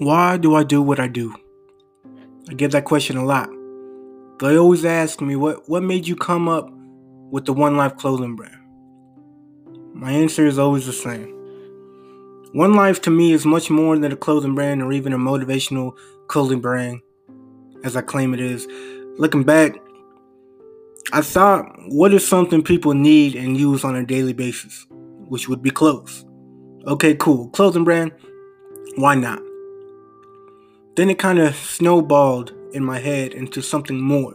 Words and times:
Why 0.00 0.36
do 0.36 0.54
I 0.54 0.62
do 0.62 0.80
what 0.80 1.00
I 1.00 1.08
do? 1.08 1.34
I 2.48 2.54
get 2.54 2.70
that 2.70 2.84
question 2.84 3.16
a 3.16 3.24
lot. 3.24 3.50
They 4.38 4.56
always 4.56 4.84
ask 4.84 5.20
me, 5.20 5.34
what, 5.34 5.68
what 5.68 5.82
made 5.82 6.06
you 6.06 6.14
come 6.14 6.48
up 6.48 6.70
with 7.32 7.46
the 7.46 7.52
One 7.52 7.76
Life 7.76 7.96
clothing 7.96 8.36
brand? 8.36 8.54
My 9.94 10.12
answer 10.12 10.46
is 10.46 10.56
always 10.56 10.86
the 10.86 10.92
same. 10.92 11.34
One 12.52 12.74
Life 12.74 13.02
to 13.02 13.10
me 13.10 13.32
is 13.32 13.44
much 13.44 13.70
more 13.70 13.98
than 13.98 14.12
a 14.12 14.16
clothing 14.16 14.54
brand 14.54 14.82
or 14.82 14.92
even 14.92 15.12
a 15.12 15.18
motivational 15.18 15.96
clothing 16.28 16.60
brand, 16.60 17.00
as 17.82 17.96
I 17.96 18.02
claim 18.02 18.32
it 18.34 18.40
is. 18.40 18.68
Looking 19.18 19.42
back, 19.42 19.74
I 21.12 21.22
thought, 21.22 21.66
what 21.88 22.14
is 22.14 22.26
something 22.26 22.62
people 22.62 22.94
need 22.94 23.34
and 23.34 23.56
use 23.56 23.82
on 23.82 23.96
a 23.96 24.06
daily 24.06 24.32
basis? 24.32 24.86
Which 25.26 25.48
would 25.48 25.60
be 25.60 25.70
clothes. 25.70 26.24
Okay, 26.86 27.16
cool. 27.16 27.48
Clothing 27.48 27.82
brand, 27.82 28.12
why 28.94 29.16
not? 29.16 29.42
Then 30.98 31.10
it 31.10 31.18
kind 31.20 31.38
of 31.38 31.54
snowballed 31.54 32.52
in 32.72 32.84
my 32.84 32.98
head 32.98 33.32
into 33.32 33.62
something 33.62 34.00
more, 34.00 34.34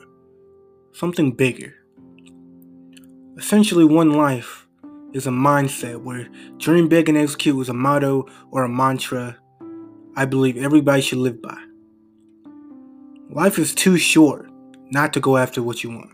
something 0.94 1.34
bigger. 1.34 1.76
Essentially, 3.38 3.84
one 3.84 4.14
life 4.14 4.66
is 5.12 5.28
a 5.28 5.30
mindset 5.30 6.02
where 6.02 6.30
dream 6.60 6.88
big 6.88 7.10
and 7.10 7.18
execute 7.18 7.62
is 7.62 7.68
a 7.68 7.74
motto 7.74 8.30
or 8.50 8.64
a 8.64 8.70
mantra 8.70 9.36
I 10.16 10.24
believe 10.24 10.56
everybody 10.56 11.02
should 11.02 11.18
live 11.18 11.42
by. 11.42 11.62
Life 13.30 13.60
is 13.60 13.76
too 13.76 13.98
short 13.98 14.50
not 14.90 15.12
to 15.16 15.20
go 15.20 15.36
after 15.36 15.62
what 15.62 15.84
you 15.84 15.90
want. 15.90 16.12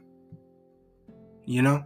You 1.45 1.61
know? 1.61 1.85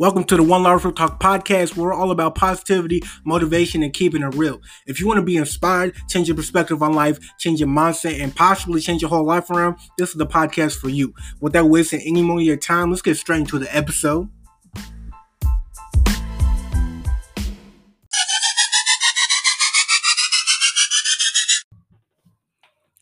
Welcome 0.00 0.24
to 0.24 0.36
the 0.38 0.42
One 0.42 0.62
Life 0.62 0.82
Real 0.82 0.94
Talk 0.94 1.20
podcast. 1.20 1.76
Where 1.76 1.88
we're 1.88 1.92
all 1.92 2.10
about 2.10 2.34
positivity, 2.34 3.02
motivation, 3.26 3.82
and 3.82 3.92
keeping 3.92 4.22
it 4.22 4.34
real. 4.34 4.62
If 4.86 4.98
you 4.98 5.06
want 5.06 5.18
to 5.18 5.22
be 5.22 5.36
inspired, 5.36 5.94
change 6.08 6.26
your 6.26 6.38
perspective 6.38 6.82
on 6.82 6.94
life, 6.94 7.18
change 7.38 7.60
your 7.60 7.68
mindset, 7.68 8.18
and 8.18 8.34
possibly 8.34 8.80
change 8.80 9.02
your 9.02 9.10
whole 9.10 9.26
life 9.26 9.50
around, 9.50 9.76
this 9.98 10.08
is 10.08 10.14
the 10.14 10.26
podcast 10.26 10.78
for 10.78 10.88
you. 10.88 11.12
Without 11.42 11.68
wasting 11.68 12.00
any 12.00 12.22
more 12.22 12.38
of 12.38 12.44
your 12.46 12.56
time, 12.56 12.88
let's 12.88 13.02
get 13.02 13.18
straight 13.18 13.40
into 13.40 13.58
the 13.58 13.76
episode. 13.76 14.30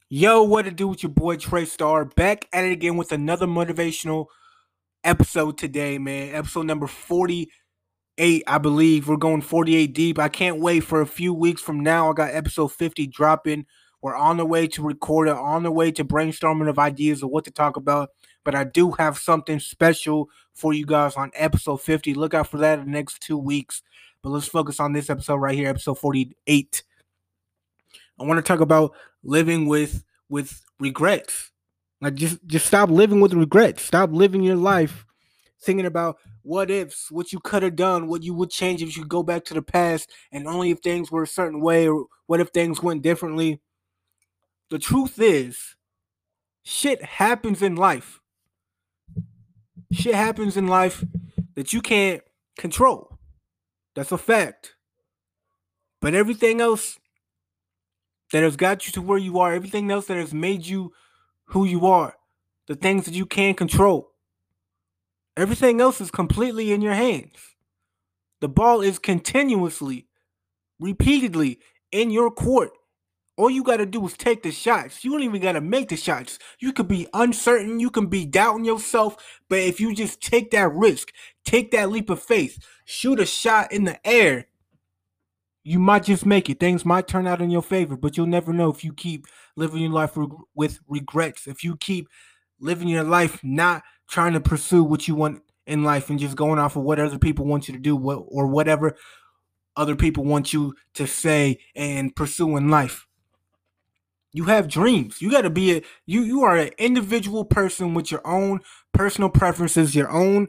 Yo, 0.08 0.42
what 0.42 0.62
to 0.62 0.72
do 0.72 0.88
with 0.88 1.04
your 1.04 1.12
boy 1.12 1.36
Trey 1.36 1.64
Star? 1.64 2.04
Back 2.06 2.48
at 2.52 2.64
it 2.64 2.72
again 2.72 2.96
with 2.96 3.12
another 3.12 3.46
motivational 3.46 4.26
episode 5.04 5.58
today, 5.58 5.98
man. 5.98 6.34
Episode 6.34 6.66
number 6.66 6.86
48, 6.86 8.42
I 8.46 8.58
believe. 8.58 9.08
We're 9.08 9.16
going 9.16 9.42
48 9.42 9.92
deep. 9.94 10.18
I 10.18 10.28
can't 10.28 10.60
wait 10.60 10.80
for 10.80 11.00
a 11.00 11.06
few 11.06 11.32
weeks 11.32 11.62
from 11.62 11.80
now. 11.80 12.10
I 12.10 12.14
got 12.14 12.34
episode 12.34 12.72
50 12.72 13.06
dropping. 13.08 13.66
We're 14.00 14.16
on 14.16 14.36
the 14.36 14.46
way 14.46 14.68
to 14.68 14.82
record 14.82 15.28
it, 15.28 15.36
on 15.36 15.62
the 15.62 15.72
way 15.72 15.90
to 15.92 16.04
brainstorming 16.04 16.68
of 16.68 16.78
ideas 16.78 17.22
of 17.22 17.30
what 17.30 17.44
to 17.46 17.50
talk 17.50 17.76
about. 17.76 18.10
But 18.44 18.54
I 18.54 18.64
do 18.64 18.92
have 18.92 19.18
something 19.18 19.58
special 19.60 20.30
for 20.54 20.72
you 20.72 20.86
guys 20.86 21.16
on 21.16 21.30
episode 21.34 21.80
50. 21.80 22.14
Look 22.14 22.34
out 22.34 22.46
for 22.46 22.58
that 22.58 22.78
in 22.78 22.86
the 22.86 22.90
next 22.90 23.20
two 23.20 23.38
weeks. 23.38 23.82
But 24.22 24.30
let's 24.30 24.46
focus 24.46 24.80
on 24.80 24.92
this 24.92 25.10
episode 25.10 25.36
right 25.36 25.54
here, 25.54 25.68
episode 25.68 25.98
48. 25.98 26.82
I 28.20 28.24
want 28.24 28.38
to 28.38 28.42
talk 28.42 28.60
about 28.60 28.94
living 29.22 29.66
with 29.66 30.04
with 30.28 30.62
regrets. 30.78 31.50
Like 32.00 32.14
just 32.14 32.38
just 32.46 32.66
stop 32.66 32.90
living 32.90 33.20
with 33.20 33.34
regrets. 33.34 33.82
Stop 33.82 34.10
living 34.12 34.42
your 34.42 34.56
life 34.56 35.04
thinking 35.60 35.86
about 35.86 36.18
what 36.42 36.70
ifs, 36.70 37.10
what 37.10 37.32
you 37.32 37.40
could 37.40 37.62
have 37.62 37.76
done, 37.76 38.06
what 38.06 38.22
you 38.22 38.32
would 38.34 38.50
change 38.50 38.82
if 38.82 38.96
you 38.96 39.02
could 39.02 39.10
go 39.10 39.22
back 39.22 39.44
to 39.44 39.54
the 39.54 39.62
past, 39.62 40.10
and 40.32 40.46
only 40.46 40.70
if 40.70 40.78
things 40.78 41.10
were 41.10 41.24
a 41.24 41.26
certain 41.26 41.60
way, 41.60 41.88
or 41.88 42.06
what 42.26 42.40
if 42.40 42.48
things 42.50 42.82
went 42.82 43.02
differently. 43.02 43.60
The 44.70 44.78
truth 44.78 45.20
is, 45.20 45.76
shit 46.62 47.02
happens 47.02 47.62
in 47.62 47.76
life. 47.76 48.20
Shit 49.92 50.14
happens 50.14 50.56
in 50.56 50.66
life 50.66 51.04
that 51.54 51.72
you 51.72 51.80
can't 51.80 52.22
control. 52.56 53.18
That's 53.94 54.12
a 54.12 54.18
fact. 54.18 54.74
But 56.00 56.14
everything 56.14 56.60
else 56.60 56.98
that 58.32 58.42
has 58.42 58.56
got 58.56 58.86
you 58.86 58.92
to 58.92 59.02
where 59.02 59.18
you 59.18 59.38
are, 59.38 59.54
everything 59.54 59.90
else 59.90 60.06
that 60.06 60.18
has 60.18 60.34
made 60.34 60.66
you 60.66 60.92
who 61.48 61.64
you 61.64 61.86
are, 61.86 62.14
the 62.66 62.74
things 62.74 63.04
that 63.04 63.14
you 63.14 63.26
can 63.26 63.54
control. 63.54 64.10
Everything 65.36 65.80
else 65.80 66.00
is 66.00 66.10
completely 66.10 66.72
in 66.72 66.82
your 66.82 66.94
hands. 66.94 67.36
The 68.40 68.48
ball 68.48 68.80
is 68.80 68.98
continuously, 68.98 70.08
repeatedly 70.78 71.60
in 71.92 72.10
your 72.10 72.30
court. 72.30 72.70
All 73.36 73.48
you 73.50 73.62
got 73.62 73.76
to 73.76 73.86
do 73.86 74.04
is 74.04 74.16
take 74.16 74.42
the 74.42 74.50
shots. 74.50 75.04
You 75.04 75.12
don't 75.12 75.22
even 75.22 75.40
got 75.40 75.52
to 75.52 75.60
make 75.60 75.88
the 75.88 75.96
shots. 75.96 76.40
You 76.58 76.72
could 76.72 76.88
be 76.88 77.06
uncertain, 77.14 77.78
you 77.78 77.90
can 77.90 78.06
be 78.06 78.26
doubting 78.26 78.64
yourself, 78.64 79.16
but 79.48 79.60
if 79.60 79.80
you 79.80 79.94
just 79.94 80.20
take 80.20 80.50
that 80.50 80.72
risk, 80.72 81.12
take 81.44 81.70
that 81.70 81.90
leap 81.90 82.10
of 82.10 82.20
faith, 82.20 82.58
shoot 82.84 83.20
a 83.20 83.26
shot 83.26 83.72
in 83.72 83.84
the 83.84 84.04
air, 84.06 84.46
you 85.64 85.78
might 85.78 86.04
just 86.04 86.24
make 86.24 86.48
it. 86.48 86.60
Things 86.60 86.84
might 86.84 87.06
turn 87.06 87.26
out 87.26 87.40
in 87.40 87.50
your 87.50 87.62
favor, 87.62 87.96
but 87.96 88.16
you'll 88.16 88.26
never 88.26 88.52
know 88.52 88.70
if 88.70 88.84
you 88.84 88.92
keep 88.92 89.26
living 89.56 89.82
your 89.82 89.92
life 89.92 90.16
with 90.54 90.80
regrets. 90.88 91.46
If 91.46 91.62
you 91.62 91.76
keep 91.76 92.08
living 92.60 92.88
your 92.88 93.04
life 93.04 93.40
not 93.42 93.82
trying 94.08 94.32
to 94.32 94.40
pursue 94.40 94.82
what 94.82 95.06
you 95.06 95.14
want 95.14 95.42
in 95.66 95.84
life 95.84 96.08
and 96.08 96.18
just 96.18 96.36
going 96.36 96.58
off 96.58 96.76
of 96.76 96.82
what 96.82 96.98
other 96.98 97.18
people 97.18 97.44
want 97.44 97.68
you 97.68 97.74
to 97.74 97.80
do 97.80 97.96
or 97.98 98.46
whatever 98.46 98.96
other 99.76 99.94
people 99.94 100.24
want 100.24 100.52
you 100.52 100.74
to 100.94 101.06
say 101.06 101.58
and 101.76 102.14
pursue 102.16 102.56
in 102.56 102.68
life. 102.68 103.06
You 104.32 104.44
have 104.44 104.68
dreams. 104.68 105.22
You 105.22 105.30
got 105.30 105.42
to 105.42 105.50
be 105.50 105.76
a 105.76 105.82
you 106.04 106.22
you 106.22 106.42
are 106.42 106.56
an 106.56 106.70
individual 106.78 107.44
person 107.44 107.94
with 107.94 108.10
your 108.10 108.26
own 108.26 108.60
personal 108.92 109.30
preferences, 109.30 109.94
your 109.94 110.10
own 110.10 110.48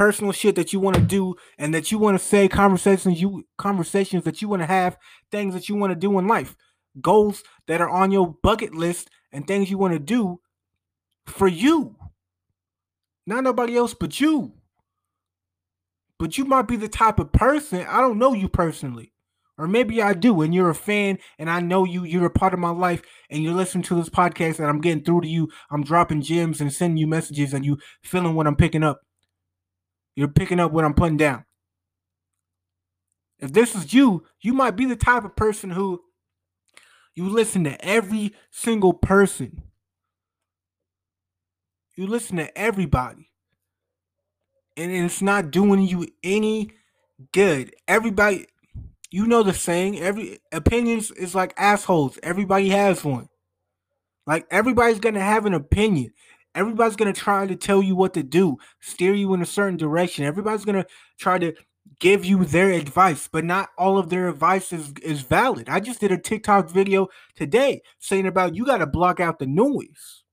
personal 0.00 0.32
shit 0.32 0.54
that 0.56 0.72
you 0.72 0.80
want 0.80 0.96
to 0.96 1.02
do 1.02 1.34
and 1.58 1.74
that 1.74 1.92
you 1.92 1.98
want 1.98 2.18
to 2.18 2.24
say, 2.24 2.48
conversations 2.48 3.20
you 3.20 3.46
conversations 3.58 4.24
that 4.24 4.40
you 4.40 4.48
want 4.48 4.62
to 4.62 4.66
have, 4.66 4.96
things 5.30 5.52
that 5.52 5.68
you 5.68 5.74
want 5.74 5.90
to 5.90 5.94
do 5.94 6.18
in 6.18 6.26
life, 6.26 6.56
goals 7.02 7.42
that 7.66 7.82
are 7.82 7.90
on 7.90 8.10
your 8.10 8.34
bucket 8.42 8.74
list 8.74 9.10
and 9.30 9.46
things 9.46 9.70
you 9.70 9.76
want 9.76 9.92
to 9.92 9.98
do 9.98 10.40
for 11.26 11.46
you. 11.46 11.96
Not 13.26 13.44
nobody 13.44 13.76
else 13.76 13.92
but 13.92 14.18
you. 14.18 14.54
But 16.18 16.38
you 16.38 16.46
might 16.46 16.66
be 16.66 16.76
the 16.76 16.88
type 16.88 17.18
of 17.18 17.30
person, 17.32 17.84
I 17.86 18.00
don't 18.00 18.18
know 18.18 18.32
you 18.32 18.48
personally. 18.48 19.12
Or 19.58 19.68
maybe 19.68 20.00
I 20.00 20.14
do, 20.14 20.40
and 20.40 20.54
you're 20.54 20.70
a 20.70 20.74
fan, 20.74 21.18
and 21.38 21.50
I 21.50 21.60
know 21.60 21.84
you, 21.84 22.04
you're 22.04 22.24
a 22.24 22.30
part 22.30 22.54
of 22.54 22.58
my 22.58 22.70
life, 22.70 23.02
and 23.28 23.42
you're 23.42 23.52
listening 23.52 23.84
to 23.84 23.96
this 23.96 24.08
podcast, 24.08 24.60
and 24.60 24.66
I'm 24.66 24.80
getting 24.80 25.04
through 25.04 25.20
to 25.20 25.28
you. 25.28 25.50
I'm 25.70 25.84
dropping 25.84 26.22
gems 26.22 26.62
and 26.62 26.72
sending 26.72 26.96
you 26.96 27.06
messages, 27.06 27.52
and 27.52 27.66
you 27.66 27.76
feeling 28.02 28.34
what 28.34 28.46
I'm 28.46 28.56
picking 28.56 28.82
up. 28.82 29.02
You're 30.14 30.28
picking 30.28 30.60
up 30.60 30.72
what 30.72 30.84
I'm 30.84 30.94
putting 30.94 31.16
down. 31.16 31.44
If 33.38 33.52
this 33.52 33.74
is 33.74 33.94
you, 33.94 34.24
you 34.40 34.52
might 34.52 34.76
be 34.76 34.84
the 34.84 34.96
type 34.96 35.24
of 35.24 35.36
person 35.36 35.70
who 35.70 36.02
you 37.14 37.28
listen 37.28 37.64
to 37.64 37.84
every 37.84 38.34
single 38.50 38.92
person. 38.92 39.62
You 41.96 42.06
listen 42.06 42.36
to 42.36 42.56
everybody. 42.56 43.30
And 44.76 44.90
it's 44.90 45.20
not 45.20 45.50
doing 45.50 45.86
you 45.86 46.06
any 46.22 46.70
good. 47.32 47.74
Everybody, 47.88 48.46
you 49.10 49.26
know 49.26 49.42
the 49.42 49.52
saying, 49.52 49.98
every 49.98 50.38
opinions 50.52 51.10
is 51.10 51.34
like 51.34 51.52
assholes. 51.56 52.18
Everybody 52.22 52.70
has 52.70 53.04
one. 53.04 53.28
Like 54.26 54.46
everybody's 54.50 55.00
gonna 55.00 55.20
have 55.20 55.44
an 55.46 55.54
opinion. 55.54 56.12
Everybody's 56.54 56.96
going 56.96 57.12
to 57.12 57.20
try 57.20 57.46
to 57.46 57.56
tell 57.56 57.82
you 57.82 57.94
what 57.94 58.14
to 58.14 58.22
do, 58.22 58.56
steer 58.80 59.14
you 59.14 59.32
in 59.34 59.42
a 59.42 59.46
certain 59.46 59.76
direction. 59.76 60.24
Everybody's 60.24 60.64
going 60.64 60.82
to 60.82 60.86
try 61.18 61.38
to 61.38 61.54
give 62.00 62.24
you 62.24 62.44
their 62.44 62.70
advice, 62.70 63.28
but 63.30 63.44
not 63.44 63.70
all 63.78 63.98
of 63.98 64.10
their 64.10 64.28
advice 64.28 64.72
is, 64.72 64.92
is 65.02 65.22
valid. 65.22 65.68
I 65.68 65.80
just 65.80 66.00
did 66.00 66.12
a 66.12 66.18
TikTok 66.18 66.70
video 66.70 67.08
today 67.36 67.82
saying 67.98 68.26
about 68.26 68.54
you 68.56 68.64
got 68.64 68.78
to 68.78 68.86
block 68.86 69.20
out 69.20 69.38
the 69.38 69.46
noise. 69.46 70.24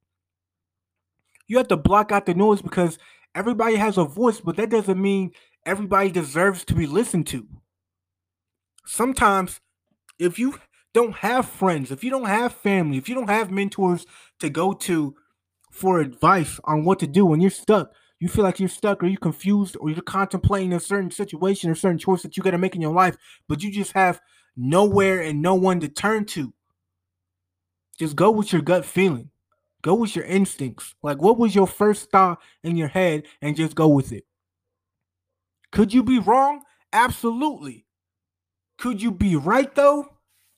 You 1.47 1.57
have 1.57 1.67
to 1.69 1.77
block 1.77 2.11
out 2.11 2.25
the 2.25 2.33
noise 2.33 2.61
because 2.61 2.97
everybody 3.35 3.75
has 3.75 3.97
a 3.97 4.03
voice, 4.03 4.41
but 4.41 4.57
that 4.57 4.69
doesn't 4.69 5.01
mean 5.01 5.31
everybody 5.65 6.09
deserves 6.09 6.65
to 6.65 6.73
be 6.73 6.87
listened 6.87 7.27
to. 7.27 7.47
Sometimes, 8.85 9.59
if 10.17 10.39
you 10.39 10.59
don't 10.93 11.15
have 11.17 11.47
friends, 11.47 11.91
if 11.91 12.03
you 12.03 12.09
don't 12.09 12.25
have 12.25 12.53
family, 12.53 12.97
if 12.97 13.07
you 13.07 13.15
don't 13.15 13.29
have 13.29 13.51
mentors 13.51 14.05
to 14.39 14.49
go 14.49 14.73
to 14.73 15.15
for 15.77 15.99
advice 15.99 16.59
on 16.63 16.83
what 16.83 16.99
to 16.99 17.07
do 17.07 17.25
when 17.25 17.39
you're 17.39 17.51
stuck. 17.51 17.93
You 18.19 18.27
feel 18.27 18.43
like 18.43 18.59
you're 18.59 18.67
stuck 18.67 19.03
or 19.03 19.07
you're 19.07 19.19
confused 19.19 19.77
or 19.79 19.91
you're 19.91 20.01
contemplating 20.01 20.73
a 20.73 20.79
certain 20.79 21.11
situation 21.11 21.69
or 21.69 21.75
certain 21.75 21.99
choice 21.99 22.23
that 22.23 22.35
you 22.35 22.41
got 22.41 22.51
to 22.51 22.57
make 22.57 22.75
in 22.75 22.81
your 22.81 22.93
life, 22.93 23.15
but 23.47 23.61
you 23.61 23.71
just 23.71 23.91
have 23.91 24.19
nowhere 24.55 25.21
and 25.21 25.41
no 25.41 25.53
one 25.53 25.79
to 25.81 25.87
turn 25.87 26.25
to. 26.25 26.51
Just 27.99 28.15
go 28.15 28.31
with 28.31 28.51
your 28.51 28.63
gut 28.63 28.85
feeling. 28.85 29.29
Go 29.83 29.93
with 29.93 30.15
your 30.15 30.25
instincts. 30.25 30.95
Like, 31.03 31.21
what 31.21 31.37
was 31.37 31.53
your 31.53 31.67
first 31.67 32.09
thought 32.09 32.39
in 32.63 32.75
your 32.75 32.87
head 32.87 33.23
and 33.41 33.55
just 33.55 33.75
go 33.75 33.87
with 33.87 34.11
it? 34.11 34.25
Could 35.71 35.93
you 35.93 36.01
be 36.01 36.17
wrong? 36.17 36.63
Absolutely. 36.91 37.85
Could 38.79 39.01
you 39.01 39.11
be 39.11 39.35
right, 39.35 39.73
though? 39.75 40.07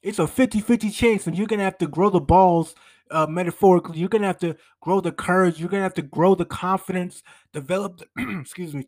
It's 0.01 0.19
a 0.19 0.27
50 0.27 0.62
50 0.62 0.89
chance, 0.92 1.27
and 1.27 1.38
you're 1.38 1.48
going 1.48 1.60
to 1.60 1.66
have 1.66 1.77
to 1.80 1.88
grow 1.88 2.10
the 2.10 2.21
balls 2.21 2.74
uh, 3.12 3.28
metaphorically. 3.28 4.00
You're 4.00 4.10
to 4.22 4.28
have 4.28 4.40
to 4.40 4.58
grow 4.82 5.02
the 5.02 5.12
courage. 5.12 5.60
You're 5.60 5.70
to 5.82 5.84
have 5.84 5.94
to 5.96 6.02
grow 6.02 6.36
the 6.36 6.46
confidence, 6.46 7.24
develop, 7.54 8.02
the, 8.16 8.40
excuse 8.42 8.74
me, 8.74 8.88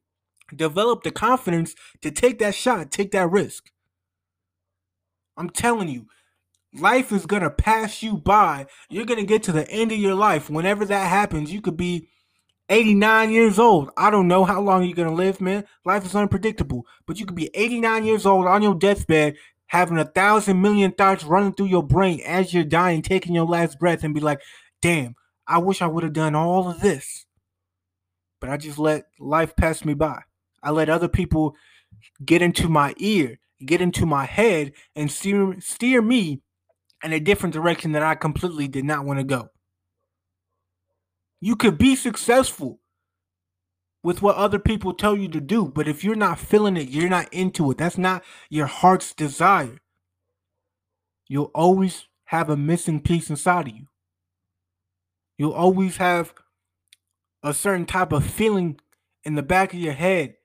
develop 0.55 1.03
the 1.03 1.11
confidence 1.11 1.75
to 2.01 2.11
take 2.11 2.39
that 2.39 2.55
shot, 2.55 2.91
take 2.91 3.11
that 3.11 3.29
risk. 3.29 3.71
I'm 5.37 5.49
telling 5.49 5.87
you, 5.87 6.07
life 6.73 7.11
is 7.11 7.25
to 7.41 7.49
pass 7.49 8.03
you 8.03 8.17
by. 8.17 8.67
You're 8.89 9.05
to 9.19 9.25
get 9.25 9.43
to 9.43 9.51
the 9.51 9.69
end 9.69 9.91
of 9.91 9.97
your 9.97 10.15
life. 10.15 10.49
Whenever 10.49 10.85
that 10.85 11.07
happens, 11.07 11.51
you 11.51 11.61
could 11.61 11.77
be 11.77 12.09
89 12.69 13.31
years 13.31 13.59
old. 13.59 13.89
I 13.97 14.09
don't 14.09 14.29
know 14.29 14.45
how 14.45 14.61
long 14.61 14.83
you're 14.83 14.95
to 15.09 15.13
live, 15.13 15.41
man. 15.41 15.65
Life 15.83 16.05
is 16.05 16.15
unpredictable. 16.15 16.85
But 17.05 17.19
you 17.19 17.25
could 17.25 17.35
be 17.35 17.49
89 17.53 18.05
years 18.05 18.25
old 18.25 18.45
on 18.45 18.61
your 18.61 18.75
deathbed, 18.75 19.35
having 19.71 19.97
a 19.97 20.03
thousand 20.03 20.61
million 20.61 20.91
thoughts 20.91 21.23
running 21.23 21.53
through 21.53 21.67
your 21.67 21.81
brain 21.81 22.19
as 22.25 22.53
you're 22.53 22.65
dying, 22.65 23.01
taking 23.01 23.33
your 23.33 23.45
last 23.45 23.79
breath, 23.79 24.03
and 24.03 24.13
be 24.13 24.19
like, 24.19 24.41
damn, 24.81 25.15
I 25.47 25.59
wish 25.59 25.81
I 25.81 25.87
would 25.87 26.03
have 26.03 26.11
done 26.11 26.35
all 26.35 26.69
of 26.69 26.81
this. 26.81 27.25
But 28.41 28.49
I 28.49 28.57
just 28.57 28.77
let 28.77 29.05
life 29.17 29.55
pass 29.55 29.85
me 29.85 29.93
by. 29.93 30.23
I 30.61 30.71
let 30.71 30.89
other 30.89 31.07
people 31.07 31.55
get 32.25 32.41
into 32.41 32.67
my 32.67 32.93
ear, 32.97 33.39
get 33.65 33.79
into 33.79 34.05
my 34.05 34.25
head, 34.25 34.73
and 34.93 35.09
steer, 35.09 35.55
steer 35.61 36.01
me 36.01 36.41
in 37.01 37.13
a 37.13 37.21
different 37.21 37.53
direction 37.53 37.93
that 37.93 38.03
I 38.03 38.15
completely 38.15 38.67
did 38.67 38.83
not 38.83 39.05
want 39.05 39.19
to 39.19 39.23
go. 39.23 39.51
You 41.39 41.55
could 41.55 41.77
be 41.77 41.95
successful 41.95 42.80
with 44.03 44.21
what 44.21 44.35
other 44.35 44.59
people 44.59 44.93
tell 44.93 45.15
you 45.15 45.27
to 45.29 45.39
do, 45.39 45.67
but 45.67 45.87
if 45.87 46.03
you're 46.03 46.15
not 46.15 46.39
feeling 46.39 46.77
it, 46.77 46.89
you're 46.89 47.09
not 47.09 47.31
into 47.33 47.69
it. 47.71 47.77
That's 47.77 47.97
not 47.97 48.23
your 48.49 48.65
heart's 48.65 49.13
desire. 49.13 49.77
You'll 51.27 51.51
always 51.53 52.07
have 52.25 52.49
a 52.49 52.57
missing 52.57 53.01
piece 53.01 53.29
inside 53.29 53.67
of 53.67 53.75
you. 53.75 53.87
You'll 55.37 55.53
always 55.53 55.97
have 55.97 56.33
a 57.43 57.53
certain 57.53 57.85
type 57.85 58.11
of 58.11 58.25
feeling 58.25 58.79
in 59.23 59.35
the 59.35 59.43
back 59.43 59.73
of 59.73 59.79
your 59.79 59.93
head, 59.93 60.35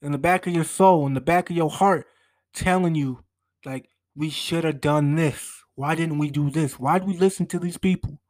in 0.00 0.12
the 0.12 0.18
back 0.18 0.46
of 0.46 0.54
your 0.54 0.64
soul, 0.64 1.06
in 1.06 1.14
the 1.14 1.20
back 1.20 1.50
of 1.50 1.56
your 1.56 1.70
heart, 1.70 2.06
telling 2.54 2.94
you, 2.94 3.24
like, 3.64 3.88
we 4.14 4.30
should 4.30 4.64
have 4.64 4.80
done 4.80 5.14
this. 5.14 5.62
Why 5.74 5.94
didn't 5.94 6.18
we 6.18 6.30
do 6.30 6.50
this? 6.50 6.78
Why 6.78 6.98
did 6.98 7.08
we 7.08 7.16
listen 7.16 7.46
to 7.46 7.58
these 7.58 7.78
people? 7.78 8.20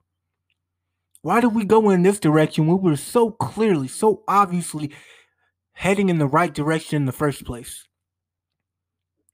Why 1.29 1.43
did 1.43 1.55
we 1.55 1.67
go 1.67 1.91
in 1.91 2.05
this 2.05 2.19
direction 2.19 2.67
we 2.67 2.75
were 2.75 2.97
so 2.97 3.31
clearly, 3.31 3.87
so 3.87 4.23
obviously 4.27 4.93
heading 5.75 6.09
in 6.09 6.17
the 6.17 6.27
right 6.27 6.55
direction 6.55 6.97
in 6.97 7.05
the 7.05 7.13
first 7.13 7.45
place? 7.45 7.87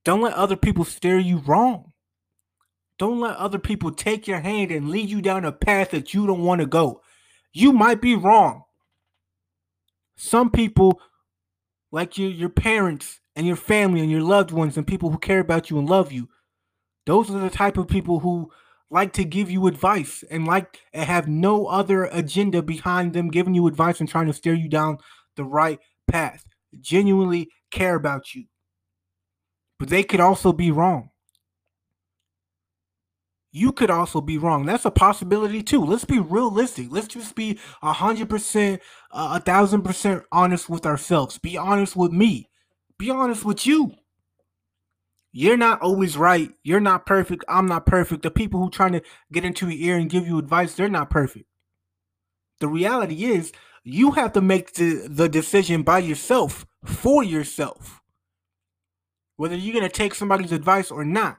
Don't 0.04 0.20
let 0.20 0.34
other 0.34 0.56
people 0.56 0.84
steer 0.84 1.20
you 1.20 1.38
wrong. 1.46 1.92
Don't 2.98 3.20
let 3.20 3.36
other 3.36 3.60
people 3.60 3.92
take 3.92 4.26
your 4.26 4.40
hand 4.40 4.72
and 4.72 4.90
lead 4.90 5.08
you 5.08 5.22
down 5.22 5.44
a 5.44 5.52
path 5.52 5.92
that 5.92 6.12
you 6.12 6.26
don't 6.26 6.42
want 6.42 6.60
to 6.62 6.66
go. 6.66 7.00
You 7.52 7.72
might 7.72 8.00
be 8.00 8.16
wrong. 8.16 8.64
Some 10.16 10.50
people, 10.50 11.00
like 11.92 12.18
your, 12.18 12.30
your 12.30 12.48
parents 12.48 13.20
and 13.36 13.46
your 13.46 13.54
family 13.54 14.00
and 14.00 14.10
your 14.10 14.20
loved 14.20 14.50
ones 14.50 14.76
and 14.76 14.84
people 14.84 15.10
who 15.10 15.18
care 15.18 15.38
about 15.38 15.70
you 15.70 15.78
and 15.78 15.88
love 15.88 16.10
you, 16.10 16.28
those 17.06 17.30
are 17.30 17.38
the 17.38 17.50
type 17.50 17.76
of 17.76 17.86
people 17.86 18.18
who 18.18 18.50
like 18.94 19.12
to 19.12 19.24
give 19.24 19.50
you 19.50 19.66
advice 19.66 20.22
and 20.30 20.46
like 20.46 20.78
and 20.92 21.04
have 21.04 21.26
no 21.26 21.66
other 21.66 22.04
agenda 22.04 22.62
behind 22.62 23.12
them 23.12 23.28
giving 23.28 23.52
you 23.52 23.66
advice 23.66 23.98
and 23.98 24.08
trying 24.08 24.28
to 24.28 24.32
steer 24.32 24.54
you 24.54 24.68
down 24.68 24.98
the 25.34 25.44
right 25.44 25.80
path. 26.06 26.44
Genuinely 26.80 27.48
care 27.72 27.96
about 27.96 28.34
you. 28.34 28.44
But 29.80 29.88
they 29.88 30.04
could 30.04 30.20
also 30.20 30.52
be 30.52 30.70
wrong. 30.70 31.10
You 33.50 33.72
could 33.72 33.90
also 33.90 34.20
be 34.20 34.38
wrong. 34.38 34.64
That's 34.64 34.84
a 34.84 34.92
possibility 34.92 35.62
too. 35.62 35.84
Let's 35.84 36.04
be 36.04 36.20
realistic. 36.20 36.86
Let's 36.90 37.08
just 37.08 37.34
be 37.34 37.58
a 37.82 37.92
hundred 37.92 38.28
percent, 38.30 38.80
a 39.10 39.40
thousand 39.40 39.82
percent 39.82 40.22
honest 40.30 40.70
with 40.70 40.86
ourselves. 40.86 41.38
Be 41.38 41.56
honest 41.56 41.96
with 41.96 42.12
me. 42.12 42.48
Be 42.96 43.10
honest 43.10 43.44
with 43.44 43.66
you. 43.66 43.92
You're 45.36 45.56
not 45.56 45.82
always 45.82 46.16
right. 46.16 46.52
You're 46.62 46.78
not 46.78 47.06
perfect. 47.06 47.44
I'm 47.48 47.66
not 47.66 47.86
perfect. 47.86 48.22
The 48.22 48.30
people 48.30 48.60
who 48.60 48.70
trying 48.70 48.92
to 48.92 49.02
get 49.32 49.44
into 49.44 49.68
your 49.68 49.90
ear 49.90 50.00
and 50.00 50.08
give 50.08 50.28
you 50.28 50.38
advice, 50.38 50.74
they're 50.74 50.88
not 50.88 51.10
perfect. 51.10 51.46
The 52.60 52.68
reality 52.68 53.24
is, 53.24 53.50
you 53.82 54.12
have 54.12 54.32
to 54.34 54.40
make 54.40 54.74
the, 54.74 55.08
the 55.08 55.28
decision 55.28 55.82
by 55.82 55.98
yourself 55.98 56.64
for 56.84 57.24
yourself. 57.24 58.00
Whether 59.36 59.56
you're 59.56 59.74
going 59.74 59.82
to 59.82 59.88
take 59.88 60.14
somebody's 60.14 60.52
advice 60.52 60.92
or 60.92 61.04
not. 61.04 61.38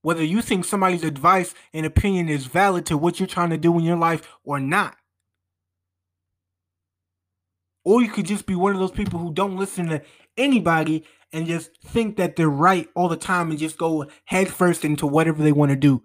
Whether 0.00 0.24
you 0.24 0.40
think 0.40 0.64
somebody's 0.64 1.04
advice 1.04 1.54
and 1.74 1.84
opinion 1.84 2.30
is 2.30 2.46
valid 2.46 2.86
to 2.86 2.96
what 2.96 3.20
you're 3.20 3.26
trying 3.26 3.50
to 3.50 3.58
do 3.58 3.78
in 3.78 3.84
your 3.84 3.98
life 3.98 4.26
or 4.44 4.58
not. 4.58 4.96
Or 7.84 8.00
you 8.00 8.08
could 8.08 8.24
just 8.24 8.46
be 8.46 8.54
one 8.54 8.72
of 8.72 8.80
those 8.80 8.92
people 8.92 9.18
who 9.18 9.30
don't 9.30 9.58
listen 9.58 9.88
to 9.88 10.00
anybody 10.36 11.04
and 11.32 11.46
just 11.46 11.76
think 11.82 12.16
that 12.16 12.36
they're 12.36 12.48
right 12.48 12.88
all 12.94 13.08
the 13.08 13.16
time 13.16 13.50
and 13.50 13.58
just 13.58 13.76
go 13.76 14.06
headfirst 14.24 14.84
into 14.84 15.06
whatever 15.06 15.42
they 15.42 15.52
want 15.52 15.70
to 15.70 15.76
do. 15.76 16.02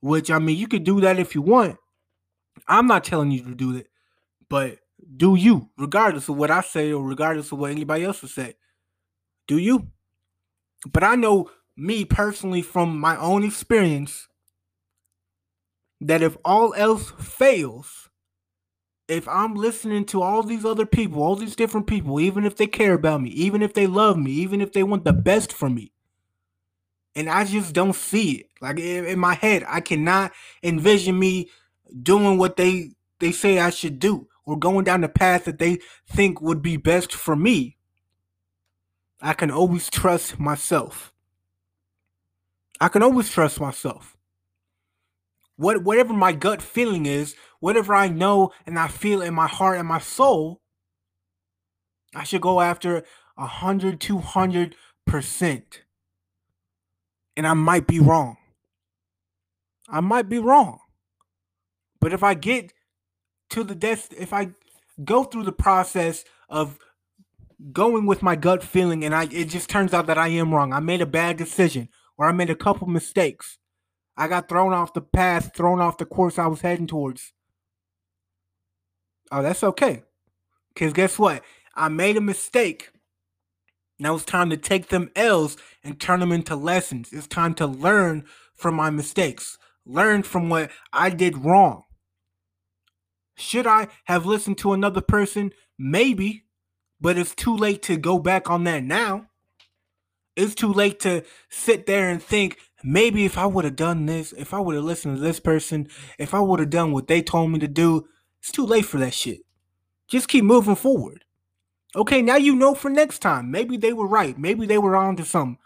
Which 0.00 0.30
I 0.30 0.38
mean, 0.38 0.56
you 0.56 0.66
could 0.66 0.84
do 0.84 1.00
that 1.02 1.18
if 1.18 1.34
you 1.34 1.42
want. 1.42 1.76
I'm 2.66 2.86
not 2.86 3.04
telling 3.04 3.30
you 3.30 3.44
to 3.44 3.54
do 3.54 3.74
that, 3.74 3.88
but 4.48 4.78
do 5.16 5.34
you, 5.34 5.70
regardless 5.76 6.28
of 6.28 6.36
what 6.36 6.50
I 6.50 6.60
say 6.60 6.92
or 6.92 7.02
regardless 7.02 7.52
of 7.52 7.58
what 7.58 7.70
anybody 7.70 8.04
else 8.04 8.22
will 8.22 8.28
say. 8.28 8.54
Do 9.46 9.58
you? 9.58 9.88
But 10.90 11.04
I 11.04 11.14
know 11.14 11.50
me 11.76 12.04
personally 12.04 12.62
from 12.62 12.98
my 12.98 13.16
own 13.16 13.44
experience 13.44 14.28
that 16.00 16.22
if 16.22 16.36
all 16.44 16.74
else 16.74 17.12
fails, 17.18 18.08
if 19.12 19.28
I'm 19.28 19.54
listening 19.54 20.04
to 20.06 20.22
all 20.22 20.42
these 20.42 20.64
other 20.64 20.86
people, 20.86 21.22
all 21.22 21.36
these 21.36 21.56
different 21.56 21.86
people, 21.86 22.20
even 22.20 22.44
if 22.44 22.56
they 22.56 22.66
care 22.66 22.94
about 22.94 23.22
me, 23.22 23.30
even 23.30 23.62
if 23.62 23.74
they 23.74 23.86
love 23.86 24.16
me, 24.16 24.32
even 24.32 24.60
if 24.60 24.72
they 24.72 24.82
want 24.82 25.04
the 25.04 25.12
best 25.12 25.52
for 25.52 25.70
me, 25.70 25.92
and 27.14 27.28
I 27.28 27.44
just 27.44 27.74
don't 27.74 27.94
see 27.94 28.32
it. 28.32 28.46
Like 28.60 28.78
in 28.78 29.18
my 29.18 29.34
head, 29.34 29.64
I 29.68 29.80
cannot 29.80 30.32
envision 30.62 31.18
me 31.18 31.50
doing 32.02 32.38
what 32.38 32.56
they 32.56 32.92
they 33.20 33.32
say 33.32 33.58
I 33.58 33.70
should 33.70 33.98
do 33.98 34.28
or 34.44 34.58
going 34.58 34.84
down 34.84 35.02
the 35.02 35.08
path 35.08 35.44
that 35.44 35.58
they 35.58 35.78
think 36.08 36.40
would 36.40 36.62
be 36.62 36.76
best 36.76 37.12
for 37.12 37.36
me. 37.36 37.76
I 39.20 39.34
can 39.34 39.50
always 39.50 39.88
trust 39.88 40.40
myself. 40.40 41.12
I 42.80 42.88
can 42.88 43.02
always 43.02 43.30
trust 43.30 43.60
myself. 43.60 44.11
What 45.62 45.84
whatever 45.84 46.12
my 46.12 46.32
gut 46.32 46.60
feeling 46.60 47.06
is, 47.06 47.36
whatever 47.60 47.94
I 47.94 48.08
know 48.08 48.50
and 48.66 48.76
I 48.76 48.88
feel 48.88 49.22
in 49.22 49.32
my 49.32 49.46
heart 49.46 49.78
and 49.78 49.86
my 49.86 50.00
soul, 50.00 50.60
I 52.16 52.24
should 52.24 52.40
go 52.40 52.60
after 52.60 53.04
a 53.38 53.46
hundred, 53.46 54.00
two 54.00 54.18
hundred 54.18 54.74
percent. 55.06 55.82
And 57.36 57.46
I 57.46 57.54
might 57.54 57.86
be 57.86 58.00
wrong. 58.00 58.38
I 59.88 60.00
might 60.00 60.28
be 60.28 60.40
wrong. 60.40 60.80
But 62.00 62.12
if 62.12 62.24
I 62.24 62.34
get 62.34 62.72
to 63.50 63.62
the 63.62 63.76
death, 63.76 64.12
if 64.18 64.32
I 64.32 64.50
go 65.04 65.22
through 65.22 65.44
the 65.44 65.52
process 65.52 66.24
of 66.48 66.76
going 67.70 68.04
with 68.06 68.20
my 68.20 68.34
gut 68.34 68.64
feeling 68.64 69.04
and 69.04 69.14
I 69.14 69.28
it 69.30 69.44
just 69.44 69.70
turns 69.70 69.94
out 69.94 70.08
that 70.08 70.18
I 70.18 70.26
am 70.26 70.52
wrong. 70.52 70.72
I 70.72 70.80
made 70.80 71.02
a 71.02 71.06
bad 71.06 71.36
decision 71.36 71.88
or 72.18 72.28
I 72.28 72.32
made 72.32 72.50
a 72.50 72.56
couple 72.56 72.88
mistakes. 72.88 73.58
I 74.16 74.28
got 74.28 74.48
thrown 74.48 74.72
off 74.72 74.92
the 74.92 75.00
path, 75.00 75.54
thrown 75.54 75.80
off 75.80 75.98
the 75.98 76.04
course 76.04 76.38
I 76.38 76.46
was 76.46 76.60
heading 76.60 76.86
towards. 76.86 77.32
Oh, 79.30 79.42
that's 79.42 79.64
okay. 79.64 80.02
Because 80.74 80.92
guess 80.92 81.18
what? 81.18 81.42
I 81.74 81.88
made 81.88 82.16
a 82.16 82.20
mistake. 82.20 82.90
Now 83.98 84.14
it's 84.14 84.24
time 84.24 84.50
to 84.50 84.56
take 84.56 84.88
them 84.88 85.10
L's 85.16 85.56
and 85.82 86.00
turn 86.00 86.20
them 86.20 86.32
into 86.32 86.56
lessons. 86.56 87.12
It's 87.12 87.26
time 87.26 87.54
to 87.54 87.66
learn 87.66 88.24
from 88.54 88.74
my 88.74 88.90
mistakes, 88.90 89.58
learn 89.86 90.22
from 90.22 90.48
what 90.48 90.70
I 90.92 91.10
did 91.10 91.38
wrong. 91.38 91.84
Should 93.36 93.66
I 93.66 93.88
have 94.04 94.26
listened 94.26 94.58
to 94.58 94.72
another 94.72 95.00
person? 95.00 95.52
Maybe, 95.78 96.44
but 97.00 97.16
it's 97.16 97.34
too 97.34 97.56
late 97.56 97.82
to 97.82 97.96
go 97.96 98.18
back 98.18 98.50
on 98.50 98.64
that 98.64 98.84
now. 98.84 99.28
It's 100.36 100.54
too 100.54 100.72
late 100.72 101.00
to 101.00 101.24
sit 101.48 101.86
there 101.86 102.08
and 102.08 102.22
think, 102.22 102.58
maybe 102.84 103.24
if 103.24 103.38
I 103.38 103.46
would 103.46 103.64
have 103.64 103.76
done 103.76 104.06
this, 104.06 104.32
if 104.36 104.54
I 104.54 104.60
would 104.60 104.74
have 104.76 104.84
listened 104.84 105.16
to 105.16 105.22
this 105.22 105.40
person, 105.40 105.88
if 106.18 106.34
I 106.34 106.40
would 106.40 106.60
have 106.60 106.70
done 106.70 106.92
what 106.92 107.08
they 107.08 107.22
told 107.22 107.50
me 107.52 107.58
to 107.60 107.68
do, 107.68 108.08
it's 108.40 108.52
too 108.52 108.66
late 108.66 108.86
for 108.86 108.98
that 108.98 109.14
shit. 109.14 109.40
Just 110.08 110.28
keep 110.28 110.44
moving 110.44 110.76
forward. 110.76 111.24
Okay, 111.96 112.22
now 112.22 112.36
you 112.36 112.56
know 112.56 112.74
for 112.74 112.90
next 112.90 113.20
time. 113.20 113.50
Maybe 113.50 113.76
they 113.76 113.92
were 113.92 114.06
right. 114.06 114.38
Maybe 114.38 114.66
they 114.66 114.78
were 114.78 114.96
on 114.96 115.16
to 115.16 115.24
something. 115.24 115.58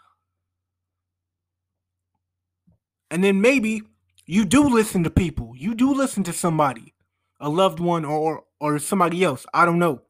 And 3.11 3.23
then 3.23 3.41
maybe 3.41 3.83
You 4.29 4.45
do 4.45 4.67
listen 4.67 5.03
to 5.05 5.09
people. 5.09 5.53
You 5.57 5.75
do 5.75 5.93
listen 5.93 6.23
to 6.25 6.33
somebody, 6.33 6.93
a 7.39 7.49
loved 7.49 7.79
one 7.79 8.05
or 8.05 8.45
or 8.59 8.79
somebody 8.79 9.23
else. 9.23 9.45
I 9.53 9.65
don't 9.65 9.79
know. 9.79 10.03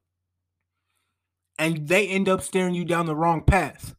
And 1.60 1.88
they 1.88 2.08
end 2.08 2.30
up 2.30 2.42
steering 2.42 2.76
you 2.76 2.86
down 2.86 3.06
the 3.08 3.16
wrong 3.16 3.44
path. 3.44 3.96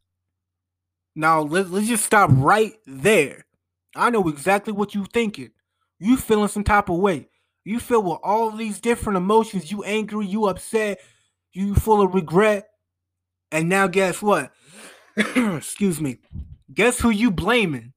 Now 1.19 1.41
let's 1.41 1.69
let's 1.71 1.89
just 1.89 2.07
stop 2.07 2.31
right 2.33 2.75
there. 2.87 3.45
I 3.97 4.09
know 4.11 4.29
exactly 4.29 4.73
what 4.73 4.95
you're 4.95 5.05
thinking. 5.05 5.51
You 5.99 6.17
feeling 6.17 6.47
some 6.47 6.63
type 6.63 6.89
of 6.89 6.99
way. 7.01 7.29
You 7.65 7.81
feel 7.81 8.05
with 8.05 8.21
all 8.23 8.53
these 8.53 8.81
different 8.81 9.17
emotions. 9.17 9.73
You 9.73 9.83
angry, 9.83 10.27
you 10.27 10.47
upset, 10.47 11.01
you 11.53 11.75
full 11.75 12.01
of 12.01 12.15
regret. 12.15 12.69
And 13.51 13.69
now 13.69 13.89
guess 13.89 14.23
what? 14.23 14.53
Excuse 15.17 16.01
me. 16.01 16.19
Guess 16.73 17.01
who 17.01 17.11
you 17.11 17.33
blaming? 17.33 17.95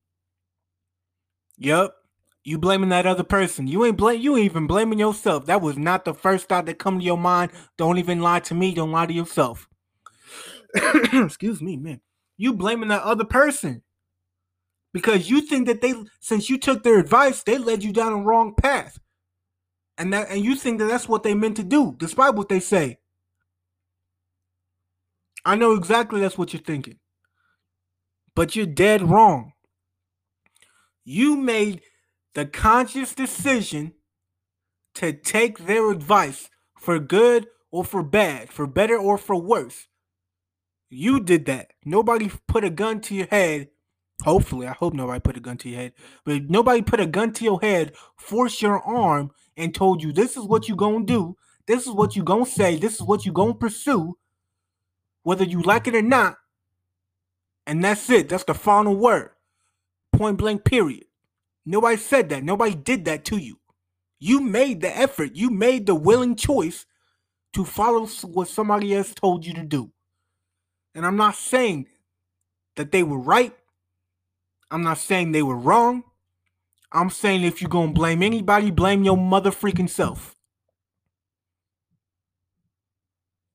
Yup. 1.59 1.93
You 2.43 2.57
blaming 2.57 2.89
that 2.89 3.05
other 3.05 3.23
person. 3.23 3.67
You 3.67 3.85
ain't 3.85 3.97
blame 3.97 4.19
you 4.19 4.35
ain't 4.35 4.45
even 4.45 4.65
blaming 4.65 4.97
yourself. 4.97 5.45
That 5.45 5.61
was 5.61 5.77
not 5.77 6.05
the 6.05 6.15
first 6.15 6.49
thought 6.49 6.65
that 6.65 6.79
come 6.79 6.97
to 6.97 7.05
your 7.05 7.19
mind. 7.19 7.51
Don't 7.77 7.99
even 7.99 8.19
lie 8.19 8.39
to 8.39 8.55
me. 8.55 8.73
Don't 8.73 8.91
lie 8.91 9.05
to 9.05 9.13
yourself. 9.13 9.69
Excuse 11.13 11.61
me, 11.61 11.77
man. 11.77 12.01
You 12.41 12.53
blaming 12.53 12.89
that 12.89 13.03
other 13.03 13.23
person. 13.23 13.83
Because 14.93 15.29
you 15.29 15.41
think 15.41 15.67
that 15.67 15.81
they 15.81 15.93
since 16.21 16.49
you 16.49 16.57
took 16.57 16.81
their 16.81 16.97
advice, 16.97 17.43
they 17.43 17.59
led 17.59 17.83
you 17.83 17.93
down 17.93 18.13
a 18.13 18.17
wrong 18.17 18.55
path. 18.55 18.97
And 19.95 20.11
that 20.11 20.27
and 20.31 20.43
you 20.43 20.55
think 20.55 20.79
that 20.79 20.87
that's 20.87 21.07
what 21.07 21.21
they 21.21 21.35
meant 21.35 21.55
to 21.57 21.63
do, 21.63 21.93
despite 21.99 22.33
what 22.33 22.49
they 22.49 22.59
say. 22.59 22.97
I 25.45 25.55
know 25.55 25.73
exactly 25.73 26.19
that's 26.19 26.35
what 26.35 26.51
you're 26.51 26.63
thinking. 26.63 26.97
But 28.35 28.55
you're 28.55 28.65
dead 28.65 29.03
wrong. 29.03 29.53
You 31.03 31.35
made 31.35 31.81
the 32.33 32.47
conscious 32.47 33.13
decision 33.13 33.93
to 34.95 35.13
take 35.13 35.67
their 35.67 35.91
advice 35.91 36.49
for 36.75 36.97
good 36.97 37.49
or 37.69 37.85
for 37.85 38.01
bad, 38.01 38.51
for 38.51 38.65
better 38.65 38.97
or 38.97 39.19
for 39.19 39.39
worse. 39.39 39.87
You 40.93 41.21
did 41.21 41.45
that. 41.45 41.71
Nobody 41.85 42.29
put 42.47 42.65
a 42.65 42.69
gun 42.69 42.99
to 43.01 43.15
your 43.15 43.27
head. 43.27 43.69
Hopefully, 44.23 44.67
I 44.67 44.73
hope 44.73 44.93
nobody 44.93 45.21
put 45.21 45.37
a 45.37 45.39
gun 45.39 45.57
to 45.59 45.69
your 45.69 45.79
head. 45.79 45.93
But 46.25 46.49
nobody 46.49 46.81
put 46.81 46.99
a 46.99 47.05
gun 47.07 47.31
to 47.33 47.45
your 47.45 47.61
head, 47.61 47.93
forced 48.17 48.61
your 48.61 48.81
arm, 48.81 49.31
and 49.55 49.73
told 49.73 50.03
you 50.03 50.11
this 50.11 50.35
is 50.35 50.43
what 50.43 50.67
you 50.67 50.75
gonna 50.75 51.05
do. 51.05 51.37
This 51.65 51.87
is 51.87 51.93
what 51.93 52.17
you 52.17 52.23
gonna 52.23 52.45
say. 52.45 52.75
This 52.75 52.95
is 52.95 53.01
what 53.03 53.25
you 53.25 53.31
gonna 53.31 53.53
pursue, 53.53 54.17
whether 55.23 55.45
you 55.45 55.61
like 55.61 55.87
it 55.87 55.95
or 55.95 56.01
not. 56.01 56.37
And 57.65 57.81
that's 57.81 58.09
it. 58.09 58.27
That's 58.27 58.43
the 58.43 58.53
final 58.53 58.95
word. 58.95 59.29
Point 60.11 60.37
blank. 60.37 60.65
Period. 60.65 61.05
Nobody 61.65 61.95
said 61.95 62.27
that. 62.29 62.43
Nobody 62.43 62.75
did 62.75 63.05
that 63.05 63.23
to 63.25 63.37
you. 63.37 63.59
You 64.19 64.41
made 64.41 64.81
the 64.81 64.95
effort. 64.95 65.35
You 65.35 65.51
made 65.51 65.85
the 65.85 65.95
willing 65.95 66.35
choice 66.35 66.85
to 67.53 67.63
follow 67.63 68.07
what 68.07 68.49
somebody 68.49 68.93
else 68.93 69.13
told 69.13 69.45
you 69.45 69.53
to 69.53 69.63
do. 69.63 69.91
And 70.93 71.05
I'm 71.05 71.15
not 71.15 71.35
saying 71.35 71.87
that 72.75 72.91
they 72.91 73.03
were 73.03 73.19
right. 73.19 73.53
I'm 74.69 74.83
not 74.83 74.97
saying 74.97 75.31
they 75.31 75.43
were 75.43 75.55
wrong. 75.55 76.03
I'm 76.91 77.09
saying 77.09 77.43
if 77.43 77.61
you're 77.61 77.69
going 77.69 77.89
to 77.89 77.93
blame 77.93 78.21
anybody, 78.21 78.71
blame 78.71 79.03
your 79.03 79.17
mother 79.17 79.51
freaking 79.51 79.89
self. 79.89 80.35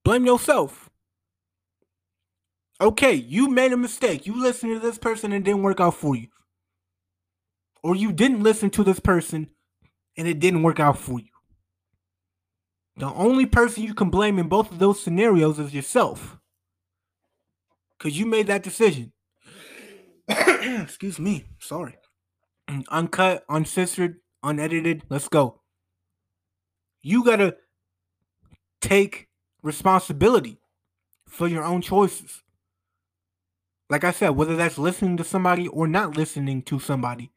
Blame 0.04 0.24
yourself. 0.24 0.88
Okay, 2.80 3.14
you 3.14 3.48
made 3.48 3.72
a 3.72 3.76
mistake. 3.76 4.26
You 4.26 4.40
listened 4.40 4.74
to 4.74 4.80
this 4.80 4.98
person 4.98 5.32
and 5.32 5.42
it 5.42 5.48
didn't 5.48 5.62
work 5.62 5.80
out 5.80 5.94
for 5.94 6.14
you 6.14 6.28
or 7.86 7.94
you 7.94 8.12
didn't 8.12 8.42
listen 8.42 8.68
to 8.70 8.82
this 8.82 8.98
person 8.98 9.48
and 10.16 10.26
it 10.26 10.40
didn't 10.40 10.64
work 10.64 10.80
out 10.80 10.98
for 10.98 11.20
you. 11.20 11.28
The 12.96 13.06
only 13.06 13.46
person 13.46 13.84
you 13.84 13.94
can 13.94 14.10
blame 14.10 14.38
in 14.38 14.48
both 14.48 14.72
of 14.72 14.78
those 14.78 15.00
scenarios 15.00 15.58
is 15.58 15.72
yourself. 15.72 16.38
Because 17.98 18.18
you 18.18 18.26
made 18.26 18.46
that 18.48 18.62
decision. 18.62 19.12
Excuse 20.28 21.18
me. 21.18 21.44
Sorry. 21.58 21.96
Uncut, 22.90 23.44
uncensored, 23.48 24.16
unedited. 24.42 25.04
Let's 25.08 25.28
go. 25.28 25.62
You 27.02 27.24
got 27.24 27.36
to 27.36 27.56
take 28.80 29.28
responsibility 29.62 30.58
for 31.28 31.48
your 31.48 31.64
own 31.64 31.82
choices. 31.82 32.42
Like 33.88 34.04
I 34.04 34.10
said, 34.10 34.30
whether 34.30 34.56
that's 34.56 34.78
listening 34.78 35.16
to 35.18 35.24
somebody 35.24 35.68
or 35.68 35.86
not 35.86 36.16
listening 36.16 36.62
to 36.62 36.80
somebody, 36.80 37.30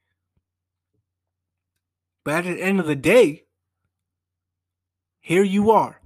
but 2.25 2.45
at 2.45 2.55
the 2.55 2.61
end 2.61 2.79
of 2.79 2.87
the 2.87 2.95
day, 2.95 3.43
here 5.19 5.43
you 5.43 5.69
are 5.71 6.01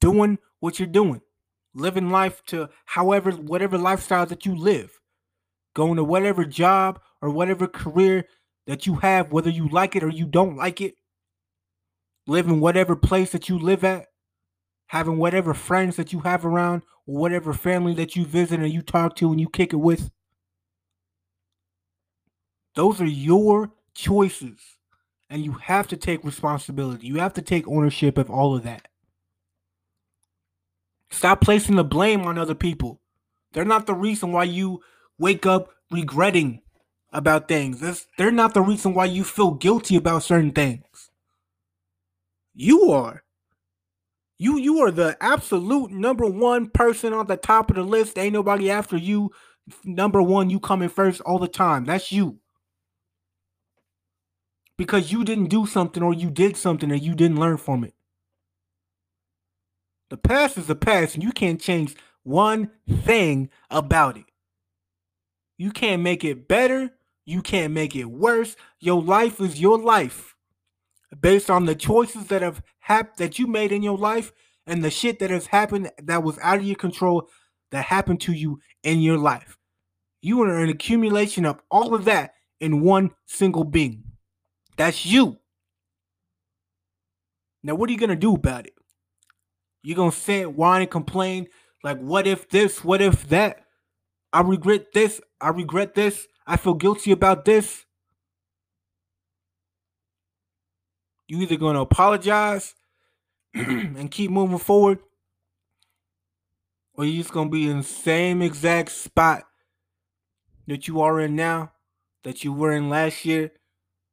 doing 0.00 0.38
what 0.58 0.78
you're 0.80 0.88
doing, 0.88 1.20
living 1.74 2.10
life 2.10 2.42
to 2.46 2.68
however, 2.84 3.30
whatever 3.32 3.78
lifestyle 3.78 4.26
that 4.26 4.46
you 4.46 4.54
live, 4.54 4.98
going 5.74 5.96
to 5.96 6.04
whatever 6.04 6.44
job 6.44 7.00
or 7.20 7.30
whatever 7.30 7.66
career 7.66 8.24
that 8.66 8.86
you 8.86 8.96
have, 8.96 9.32
whether 9.32 9.50
you 9.50 9.68
like 9.68 9.96
it 9.96 10.02
or 10.02 10.08
you 10.08 10.26
don't 10.26 10.56
like 10.56 10.80
it, 10.80 10.94
living 12.26 12.60
whatever 12.60 12.94
place 12.94 13.30
that 13.32 13.48
you 13.48 13.58
live 13.58 13.84
at, 13.84 14.06
having 14.86 15.18
whatever 15.18 15.54
friends 15.54 15.96
that 15.96 16.12
you 16.12 16.20
have 16.20 16.44
around, 16.44 16.82
or 17.06 17.16
whatever 17.16 17.52
family 17.52 17.94
that 17.94 18.14
you 18.14 18.24
visit 18.24 18.60
and 18.60 18.72
you 18.72 18.82
talk 18.82 19.16
to 19.16 19.30
and 19.30 19.40
you 19.40 19.48
kick 19.48 19.72
it 19.72 19.76
with. 19.76 20.10
Those 22.74 23.00
are 23.00 23.06
your 23.06 23.72
choices. 23.94 24.58
And 25.30 25.42
you 25.42 25.52
have 25.52 25.88
to 25.88 25.96
take 25.96 26.24
responsibility. 26.24 27.06
You 27.06 27.16
have 27.20 27.32
to 27.34 27.42
take 27.42 27.66
ownership 27.66 28.18
of 28.18 28.30
all 28.30 28.54
of 28.54 28.64
that. 28.64 28.88
Stop 31.12 31.42
placing 31.42 31.76
the 31.76 31.84
blame 31.84 32.22
on 32.22 32.38
other 32.38 32.54
people. 32.54 33.00
They're 33.52 33.64
not 33.64 33.86
the 33.86 33.94
reason 33.94 34.32
why 34.32 34.44
you 34.44 34.80
wake 35.18 35.46
up 35.46 35.68
regretting 35.90 36.62
about 37.12 37.48
things. 37.48 37.80
That's, 37.80 38.06
they're 38.16 38.32
not 38.32 38.54
the 38.54 38.62
reason 38.62 38.94
why 38.94 39.04
you 39.04 39.22
feel 39.22 39.52
guilty 39.52 39.94
about 39.94 40.22
certain 40.22 40.52
things. 40.52 41.10
You 42.54 42.90
are. 42.90 43.22
You 44.38 44.58
you 44.58 44.80
are 44.80 44.90
the 44.90 45.16
absolute 45.20 45.92
number 45.92 46.26
one 46.26 46.68
person 46.68 47.12
on 47.12 47.28
the 47.28 47.36
top 47.36 47.70
of 47.70 47.76
the 47.76 47.84
list. 47.84 48.18
Ain't 48.18 48.32
nobody 48.32 48.70
after 48.70 48.96
you. 48.96 49.30
Number 49.84 50.20
one, 50.20 50.50
you 50.50 50.58
coming 50.58 50.88
first 50.88 51.20
all 51.20 51.38
the 51.38 51.46
time. 51.46 51.84
That's 51.84 52.10
you 52.10 52.40
because 54.76 55.12
you 55.12 55.22
didn't 55.24 55.46
do 55.48 55.66
something 55.66 56.02
or 56.02 56.12
you 56.12 56.30
did 56.30 56.56
something 56.56 56.90
and 56.90 57.00
you 57.00 57.14
didn't 57.14 57.38
learn 57.38 57.56
from 57.56 57.84
it. 57.84 57.94
The 60.12 60.18
past 60.18 60.58
is 60.58 60.66
the 60.66 60.76
past, 60.76 61.14
and 61.14 61.24
you 61.24 61.32
can't 61.32 61.58
change 61.58 61.96
one 62.22 62.70
thing 62.86 63.48
about 63.70 64.18
it. 64.18 64.26
You 65.56 65.70
can't 65.70 66.02
make 66.02 66.22
it 66.22 66.46
better. 66.46 66.90
You 67.24 67.40
can't 67.40 67.72
make 67.72 67.96
it 67.96 68.04
worse. 68.04 68.54
Your 68.78 69.00
life 69.00 69.40
is 69.40 69.58
your 69.58 69.78
life, 69.78 70.36
based 71.18 71.48
on 71.48 71.64
the 71.64 71.74
choices 71.74 72.26
that 72.26 72.42
have 72.42 72.62
happened 72.80 73.16
that 73.16 73.38
you 73.38 73.46
made 73.46 73.72
in 73.72 73.82
your 73.82 73.96
life 73.96 74.32
and 74.66 74.84
the 74.84 74.90
shit 74.90 75.18
that 75.20 75.30
has 75.30 75.46
happened 75.46 75.90
that 76.02 76.22
was 76.22 76.38
out 76.42 76.58
of 76.58 76.64
your 76.64 76.76
control 76.76 77.30
that 77.70 77.86
happened 77.86 78.20
to 78.20 78.34
you 78.34 78.60
in 78.82 79.00
your 79.00 79.16
life. 79.16 79.56
You 80.20 80.42
are 80.42 80.58
an 80.58 80.68
accumulation 80.68 81.46
of 81.46 81.62
all 81.70 81.94
of 81.94 82.04
that 82.04 82.34
in 82.60 82.82
one 82.82 83.12
single 83.24 83.64
being. 83.64 84.04
That's 84.76 85.06
you. 85.06 85.38
Now, 87.62 87.76
what 87.76 87.88
are 87.88 87.94
you 87.94 87.98
gonna 87.98 88.14
do 88.14 88.34
about 88.34 88.66
it? 88.66 88.74
You 89.82 89.94
gonna 89.94 90.12
sit, 90.12 90.52
whine, 90.52 90.82
and 90.82 90.90
complain 90.90 91.48
like, 91.82 91.98
"What 91.98 92.26
if 92.26 92.48
this? 92.48 92.84
What 92.84 93.02
if 93.02 93.28
that? 93.28 93.66
I 94.32 94.40
regret 94.40 94.92
this. 94.92 95.20
I 95.40 95.48
regret 95.48 95.94
this. 95.94 96.26
I 96.46 96.56
feel 96.56 96.74
guilty 96.74 97.10
about 97.12 97.44
this." 97.44 97.84
You 101.26 101.40
either 101.40 101.56
gonna 101.56 101.80
apologize 101.80 102.74
and 103.54 104.10
keep 104.10 104.30
moving 104.30 104.58
forward, 104.58 105.00
or 106.94 107.04
you 107.04 107.20
just 107.20 107.32
gonna 107.32 107.50
be 107.50 107.68
in 107.68 107.78
the 107.78 107.82
same 107.82 108.42
exact 108.42 108.90
spot 108.92 109.44
that 110.66 110.86
you 110.86 111.00
are 111.00 111.20
in 111.20 111.34
now, 111.34 111.72
that 112.22 112.44
you 112.44 112.52
were 112.52 112.72
in 112.72 112.88
last 112.88 113.24
year, 113.24 113.50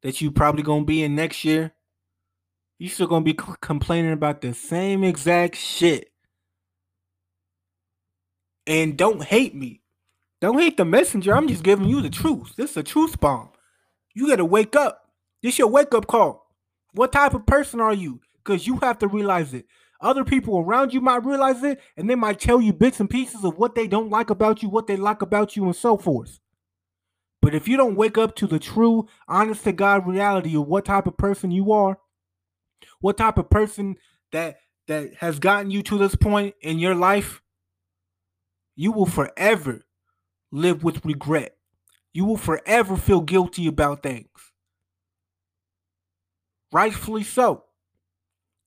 that 0.02 0.22
you 0.22 0.32
probably 0.32 0.64
gonna 0.64 0.86
be 0.86 1.04
in 1.04 1.16
next 1.16 1.44
year, 1.46 1.74
you 2.80 2.88
still 2.88 3.08
gonna 3.08 3.26
be 3.26 3.38
c- 3.40 3.54
complaining 3.62 4.14
about 4.14 4.42
the 4.42 4.54
same 4.54 5.04
exact 5.04 5.56
shit. 5.56 6.12
And 8.66 8.98
don't 8.98 9.22
hate 9.22 9.54
me. 9.54 9.82
Don't 10.42 10.58
hate 10.58 10.78
the 10.78 10.86
messenger. 10.86 11.36
I'm 11.36 11.50
just 11.50 11.64
giving 11.64 11.90
you 11.90 12.02
the 12.02 12.10
truth. 12.10 12.56
This 12.56 12.72
is 12.72 12.78
a 12.78 12.84
truth 12.84 13.20
bomb. 13.20 13.50
You 14.16 14.30
gotta 14.30 14.46
wake 14.46 14.76
up. 14.76 15.02
This 15.44 15.60
your 15.60 15.68
wake 15.68 15.94
up 15.94 16.08
call. 16.08 16.48
What 16.94 17.12
type 17.12 17.34
of 17.34 17.46
person 17.46 17.82
are 17.82 17.94
you? 17.94 18.22
Because 18.44 18.66
you 18.66 18.78
have 18.78 18.98
to 19.00 19.08
realize 19.08 19.54
it. 19.54 19.66
Other 20.02 20.24
people 20.24 20.58
around 20.58 20.94
you 20.94 21.02
might 21.02 21.26
realize 21.26 21.62
it, 21.62 21.82
and 21.98 22.10
they 22.10 22.16
might 22.16 22.40
tell 22.40 22.62
you 22.62 22.72
bits 22.72 23.02
and 23.02 23.10
pieces 23.10 23.44
of 23.44 23.58
what 23.58 23.76
they 23.76 23.86
don't 23.86 24.10
like 24.10 24.30
about 24.30 24.64
you, 24.64 24.70
what 24.70 24.88
they 24.88 24.96
like 24.96 25.22
about 25.22 25.58
you, 25.58 25.66
and 25.66 25.76
so 25.76 25.98
forth. 25.98 26.40
But 27.42 27.54
if 27.54 27.68
you 27.68 27.76
don't 27.76 27.98
wake 27.98 28.18
up 28.18 28.36
to 28.38 28.48
the 28.48 28.60
true, 28.60 29.08
honest 29.28 29.66
to 29.66 29.74
God 29.74 30.08
reality 30.08 30.56
of 30.56 30.68
what 30.68 30.86
type 30.86 31.06
of 31.08 31.18
person 31.18 31.52
you 31.52 31.74
are, 31.74 31.98
what 33.02 33.18
type 33.18 33.38
of 33.38 33.50
person 33.50 33.98
that 34.32 34.60
that 34.88 35.14
has 35.16 35.40
gotten 35.40 35.72
you 35.72 35.84
to 35.84 35.98
this 35.98 36.16
point 36.16 36.56
in 36.62 36.80
your 36.80 36.96
life, 36.96 37.42
you 38.76 38.92
will 38.92 39.06
forever 39.06 39.86
live 40.52 40.84
with 40.84 41.06
regret. 41.06 41.56
You 42.12 42.26
will 42.26 42.38
forever 42.38 42.98
feel 42.98 43.22
guilty 43.22 43.68
about 43.68 44.02
things. 44.02 44.28
Rightfully 46.72 47.24
so. 47.24 47.66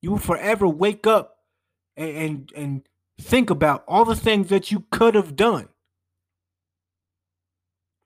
You 0.01 0.13
will 0.13 0.19
forever 0.19 0.69
wake 0.69 1.07
up 1.07 1.39
and, 1.97 2.17
and, 2.17 2.53
and 2.55 2.89
think 3.21 3.51
about 3.51 3.85
all 3.89 4.05
the 4.05 4.17
things 4.17 4.49
that 4.51 4.71
you 4.71 4.85
could 4.93 5.17
have 5.17 5.35
done. 5.35 5.69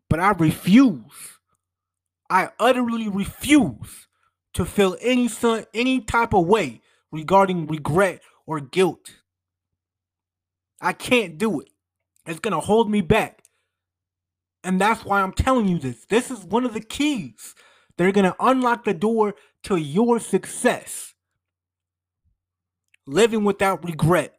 But 0.08 0.20
I 0.20 0.30
refuse. 0.30 1.38
I 2.30 2.48
utterly 2.58 3.08
refuse 3.08 4.05
to 4.56 4.64
feel 4.64 4.96
any 5.02 5.28
son, 5.28 5.66
any 5.74 6.00
type 6.00 6.32
of 6.32 6.46
way 6.46 6.80
regarding 7.12 7.66
regret 7.66 8.22
or 8.46 8.58
guilt. 8.58 9.10
I 10.80 10.94
can't 10.94 11.36
do 11.36 11.60
it. 11.60 11.68
It's 12.24 12.40
gonna 12.40 12.60
hold 12.60 12.90
me 12.90 13.02
back. 13.02 13.42
And 14.64 14.80
that's 14.80 15.04
why 15.04 15.20
I'm 15.20 15.32
telling 15.32 15.68
you 15.68 15.78
this. 15.78 16.06
This 16.06 16.30
is 16.30 16.42
one 16.42 16.64
of 16.64 16.72
the 16.72 16.80
keys. 16.80 17.54
They're 17.98 18.12
gonna 18.12 18.34
unlock 18.40 18.84
the 18.84 18.94
door 18.94 19.34
to 19.64 19.76
your 19.76 20.18
success. 20.20 21.12
Living 23.06 23.44
without 23.44 23.84
regret. 23.84 24.38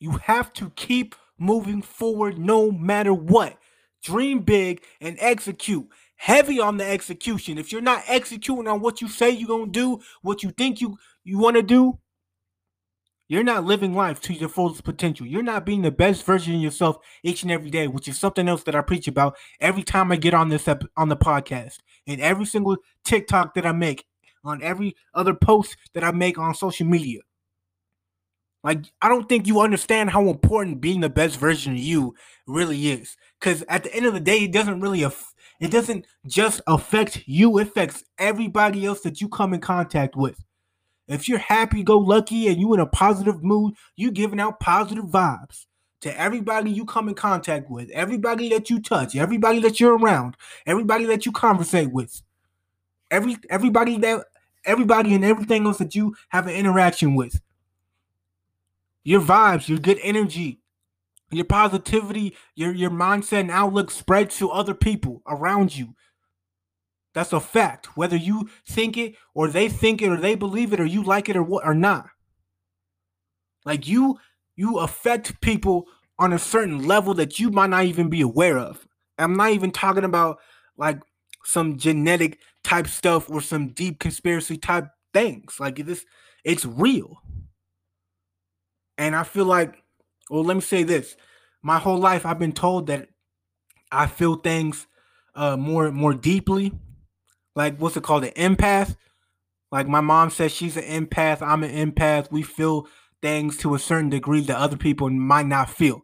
You 0.00 0.18
have 0.24 0.52
to 0.54 0.70
keep 0.70 1.14
moving 1.38 1.80
forward 1.80 2.38
no 2.38 2.72
matter 2.72 3.14
what. 3.14 3.56
Dream 4.02 4.40
big 4.40 4.82
and 5.00 5.16
execute. 5.20 5.88
Heavy 6.20 6.60
on 6.60 6.76
the 6.76 6.84
execution. 6.84 7.56
If 7.56 7.72
you're 7.72 7.80
not 7.80 8.02
executing 8.06 8.68
on 8.68 8.82
what 8.82 9.00
you 9.00 9.08
say 9.08 9.30
you're 9.30 9.64
to 9.64 9.70
do, 9.70 10.00
what 10.20 10.42
you 10.42 10.50
think 10.50 10.82
you, 10.82 10.98
you 11.24 11.38
want 11.38 11.56
to 11.56 11.62
do, 11.62 11.98
you're 13.26 13.42
not 13.42 13.64
living 13.64 13.94
life 13.94 14.20
to 14.22 14.34
your 14.34 14.50
fullest 14.50 14.84
potential. 14.84 15.26
You're 15.26 15.42
not 15.42 15.64
being 15.64 15.80
the 15.80 15.90
best 15.90 16.26
version 16.26 16.54
of 16.54 16.60
yourself 16.60 16.98
each 17.22 17.42
and 17.42 17.50
every 17.50 17.70
day, 17.70 17.88
which 17.88 18.06
is 18.06 18.18
something 18.18 18.48
else 18.48 18.64
that 18.64 18.74
I 18.74 18.82
preach 18.82 19.08
about 19.08 19.34
every 19.62 19.82
time 19.82 20.12
I 20.12 20.16
get 20.16 20.34
on 20.34 20.50
this 20.50 20.68
ep- 20.68 20.84
on 20.94 21.08
the 21.08 21.16
podcast 21.16 21.78
and 22.06 22.20
every 22.20 22.44
single 22.44 22.76
TikTok 23.02 23.54
that 23.54 23.64
I 23.64 23.72
make, 23.72 24.04
on 24.44 24.62
every 24.62 24.96
other 25.14 25.32
post 25.32 25.74
that 25.94 26.04
I 26.04 26.10
make 26.10 26.36
on 26.36 26.54
social 26.54 26.86
media. 26.86 27.20
Like, 28.62 28.84
I 29.00 29.08
don't 29.08 29.26
think 29.26 29.46
you 29.46 29.60
understand 29.60 30.10
how 30.10 30.28
important 30.28 30.82
being 30.82 31.00
the 31.00 31.08
best 31.08 31.38
version 31.40 31.72
of 31.72 31.78
you 31.78 32.14
really 32.46 32.90
is. 32.90 33.16
Because 33.40 33.64
at 33.70 33.84
the 33.84 33.94
end 33.94 34.04
of 34.04 34.12
the 34.12 34.20
day, 34.20 34.40
it 34.44 34.52
doesn't 34.52 34.82
really, 34.82 35.02
aff- 35.02 35.29
it 35.60 35.70
doesn't 35.70 36.06
just 36.26 36.60
affect 36.66 37.22
you, 37.26 37.58
it 37.58 37.68
affects 37.68 38.04
everybody 38.18 38.86
else 38.86 39.02
that 39.02 39.20
you 39.20 39.28
come 39.28 39.54
in 39.54 39.60
contact 39.60 40.16
with. 40.16 40.42
If 41.06 41.28
you're 41.28 41.38
happy 41.38 41.82
go 41.82 41.98
lucky 41.98 42.48
and 42.48 42.58
you 42.58 42.72
in 42.74 42.80
a 42.80 42.86
positive 42.86 43.42
mood, 43.42 43.74
you 43.96 44.10
giving 44.10 44.40
out 44.40 44.60
positive 44.60 45.04
vibes 45.04 45.66
to 46.00 46.18
everybody 46.18 46.70
you 46.70 46.86
come 46.86 47.08
in 47.08 47.14
contact 47.14 47.70
with, 47.70 47.90
everybody 47.90 48.48
that 48.50 48.70
you 48.70 48.80
touch, 48.80 49.16
everybody 49.16 49.60
that 49.60 49.80
you're 49.80 49.98
around, 49.98 50.36
everybody 50.66 51.04
that 51.06 51.26
you 51.26 51.32
conversate 51.32 51.92
with. 51.92 52.22
Every 53.10 53.36
everybody 53.50 53.98
that 53.98 54.26
everybody 54.64 55.14
and 55.14 55.24
everything 55.24 55.66
else 55.66 55.78
that 55.78 55.96
you 55.96 56.14
have 56.28 56.46
an 56.46 56.54
interaction 56.54 57.16
with 57.16 57.40
your 59.02 59.20
vibes, 59.20 59.68
your 59.68 59.78
good 59.78 59.98
energy, 60.02 60.59
your 61.30 61.44
positivity, 61.44 62.36
your 62.54 62.72
your 62.72 62.90
mindset 62.90 63.40
and 63.40 63.50
outlook 63.50 63.90
spread 63.90 64.30
to 64.30 64.50
other 64.50 64.74
people 64.74 65.22
around 65.26 65.76
you. 65.76 65.94
That's 67.14 67.32
a 67.32 67.40
fact. 67.40 67.96
Whether 67.96 68.16
you 68.16 68.48
think 68.68 68.96
it 68.96 69.14
or 69.34 69.48
they 69.48 69.68
think 69.68 70.02
it 70.02 70.08
or 70.08 70.16
they 70.16 70.34
believe 70.34 70.72
it 70.72 70.80
or 70.80 70.86
you 70.86 71.02
like 71.02 71.28
it 71.28 71.36
or 71.36 71.42
what 71.42 71.64
or 71.64 71.74
not. 71.74 72.08
Like 73.64 73.86
you 73.86 74.18
you 74.56 74.78
affect 74.78 75.40
people 75.40 75.86
on 76.18 76.32
a 76.32 76.38
certain 76.38 76.86
level 76.86 77.14
that 77.14 77.38
you 77.38 77.50
might 77.50 77.70
not 77.70 77.84
even 77.84 78.10
be 78.10 78.20
aware 78.20 78.58
of. 78.58 78.86
I'm 79.18 79.36
not 79.36 79.50
even 79.50 79.70
talking 79.70 80.04
about 80.04 80.38
like 80.76 81.00
some 81.44 81.78
genetic 81.78 82.38
type 82.62 82.86
stuff 82.86 83.30
or 83.30 83.40
some 83.40 83.68
deep 83.68 83.98
conspiracy 83.98 84.56
type 84.56 84.88
things. 85.12 85.58
Like 85.58 85.76
this 85.84 86.04
it's 86.44 86.64
real. 86.64 87.22
And 88.98 89.16
I 89.16 89.24
feel 89.24 89.46
like, 89.46 89.82
well, 90.28 90.44
let 90.44 90.54
me 90.54 90.60
say 90.60 90.82
this. 90.82 91.16
My 91.62 91.78
whole 91.78 91.98
life 91.98 92.24
I've 92.24 92.38
been 92.38 92.52
told 92.52 92.86
that 92.86 93.08
I 93.92 94.06
feel 94.06 94.36
things 94.36 94.86
uh 95.34 95.56
more 95.56 95.90
more 95.90 96.14
deeply. 96.14 96.72
Like 97.54 97.76
what's 97.78 97.96
it 97.96 98.02
called? 98.02 98.24
An 98.24 98.56
empath. 98.56 98.96
Like 99.70 99.86
my 99.86 100.00
mom 100.00 100.30
says 100.30 100.52
she's 100.52 100.76
an 100.76 101.06
empath, 101.06 101.42
I'm 101.42 101.62
an 101.62 101.92
empath. 101.92 102.30
We 102.32 102.42
feel 102.42 102.88
things 103.22 103.56
to 103.58 103.74
a 103.74 103.78
certain 103.78 104.10
degree 104.10 104.40
that 104.42 104.56
other 104.56 104.76
people 104.76 105.10
might 105.10 105.46
not 105.46 105.70
feel. 105.70 106.02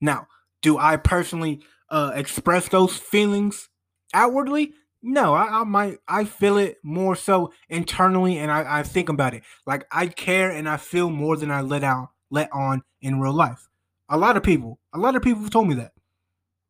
Now, 0.00 0.26
do 0.62 0.78
I 0.78 0.96
personally 0.96 1.60
uh 1.90 2.12
express 2.14 2.68
those 2.68 2.96
feelings 2.96 3.68
outwardly? 4.12 4.72
No, 5.02 5.34
I, 5.34 5.60
I 5.60 5.64
might 5.64 5.98
I 6.08 6.24
feel 6.24 6.56
it 6.56 6.78
more 6.82 7.14
so 7.14 7.52
internally 7.68 8.38
and 8.38 8.50
I, 8.50 8.78
I 8.78 8.82
think 8.82 9.10
about 9.10 9.34
it. 9.34 9.42
Like 9.66 9.86
I 9.90 10.06
care 10.06 10.50
and 10.50 10.66
I 10.68 10.78
feel 10.78 11.10
more 11.10 11.36
than 11.36 11.50
I 11.50 11.60
let 11.60 11.84
out 11.84 12.08
let 12.30 12.50
on 12.52 12.82
in 13.02 13.20
real 13.20 13.34
life. 13.34 13.68
A 14.08 14.16
lot 14.18 14.36
of 14.36 14.42
people, 14.42 14.78
a 14.92 14.98
lot 14.98 15.16
of 15.16 15.22
people 15.22 15.48
told 15.48 15.68
me 15.68 15.74
that. 15.76 15.92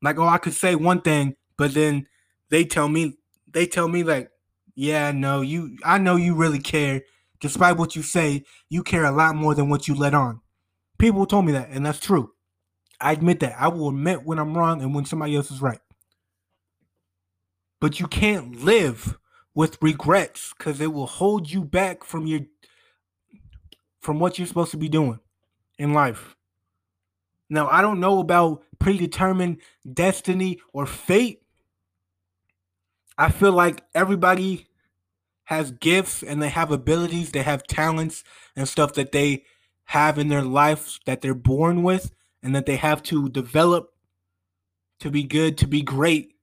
Like, 0.02 0.18
oh, 0.18 0.26
I 0.26 0.38
could 0.38 0.54
say 0.54 0.74
one 0.74 1.00
thing, 1.00 1.34
but 1.56 1.74
then 1.74 2.06
they 2.50 2.64
tell 2.64 2.88
me, 2.88 3.16
they 3.50 3.66
tell 3.66 3.88
me 3.88 4.02
like, 4.02 4.30
yeah, 4.74 5.12
no, 5.12 5.40
you, 5.40 5.76
I 5.84 5.98
know 5.98 6.16
you 6.16 6.34
really 6.34 6.58
care. 6.58 7.02
Despite 7.40 7.76
what 7.76 7.96
you 7.96 8.02
say, 8.02 8.44
you 8.68 8.82
care 8.82 9.04
a 9.04 9.12
lot 9.12 9.36
more 9.36 9.54
than 9.54 9.68
what 9.68 9.88
you 9.88 9.94
let 9.94 10.14
on. 10.14 10.40
People 10.98 11.26
told 11.26 11.46
me 11.46 11.52
that, 11.52 11.70
and 11.70 11.84
that's 11.84 12.00
true. 12.00 12.30
I 13.00 13.12
admit 13.12 13.40
that. 13.40 13.56
I 13.58 13.68
will 13.68 13.88
admit 13.88 14.24
when 14.24 14.38
I'm 14.38 14.56
wrong 14.56 14.82
and 14.82 14.94
when 14.94 15.04
somebody 15.04 15.36
else 15.36 15.50
is 15.50 15.60
right. 15.60 15.80
But 17.80 18.00
you 18.00 18.06
can't 18.06 18.64
live 18.64 19.18
with 19.54 19.78
regrets 19.82 20.54
because 20.56 20.80
it 20.80 20.92
will 20.92 21.06
hold 21.06 21.50
you 21.50 21.62
back 21.62 22.04
from 22.04 22.26
your 22.26 22.40
from 24.00 24.18
what 24.18 24.38
you're 24.38 24.46
supposed 24.46 24.70
to 24.70 24.76
be 24.76 24.88
doing 24.88 25.18
in 25.78 25.92
life. 25.92 26.34
Now, 27.54 27.68
I 27.68 27.80
don't 27.82 28.00
know 28.00 28.18
about 28.18 28.62
predetermined 28.78 29.58
destiny 29.90 30.60
or 30.72 30.86
fate. 30.86 31.42
I 33.16 33.30
feel 33.30 33.52
like 33.52 33.84
everybody 33.94 34.66
has 35.44 35.70
gifts 35.70 36.22
and 36.22 36.42
they 36.42 36.48
have 36.48 36.70
abilities, 36.70 37.30
they 37.30 37.42
have 37.42 37.66
talents 37.66 38.24
and 38.56 38.68
stuff 38.68 38.94
that 38.94 39.12
they 39.12 39.44
have 39.84 40.18
in 40.18 40.28
their 40.28 40.42
life 40.42 40.98
that 41.06 41.20
they're 41.20 41.34
born 41.34 41.82
with 41.82 42.12
and 42.42 42.56
that 42.56 42.66
they 42.66 42.76
have 42.76 43.02
to 43.04 43.28
develop 43.28 43.90
to 45.00 45.10
be 45.10 45.22
good, 45.22 45.56
to 45.58 45.66
be 45.68 45.82
great. 45.82 46.34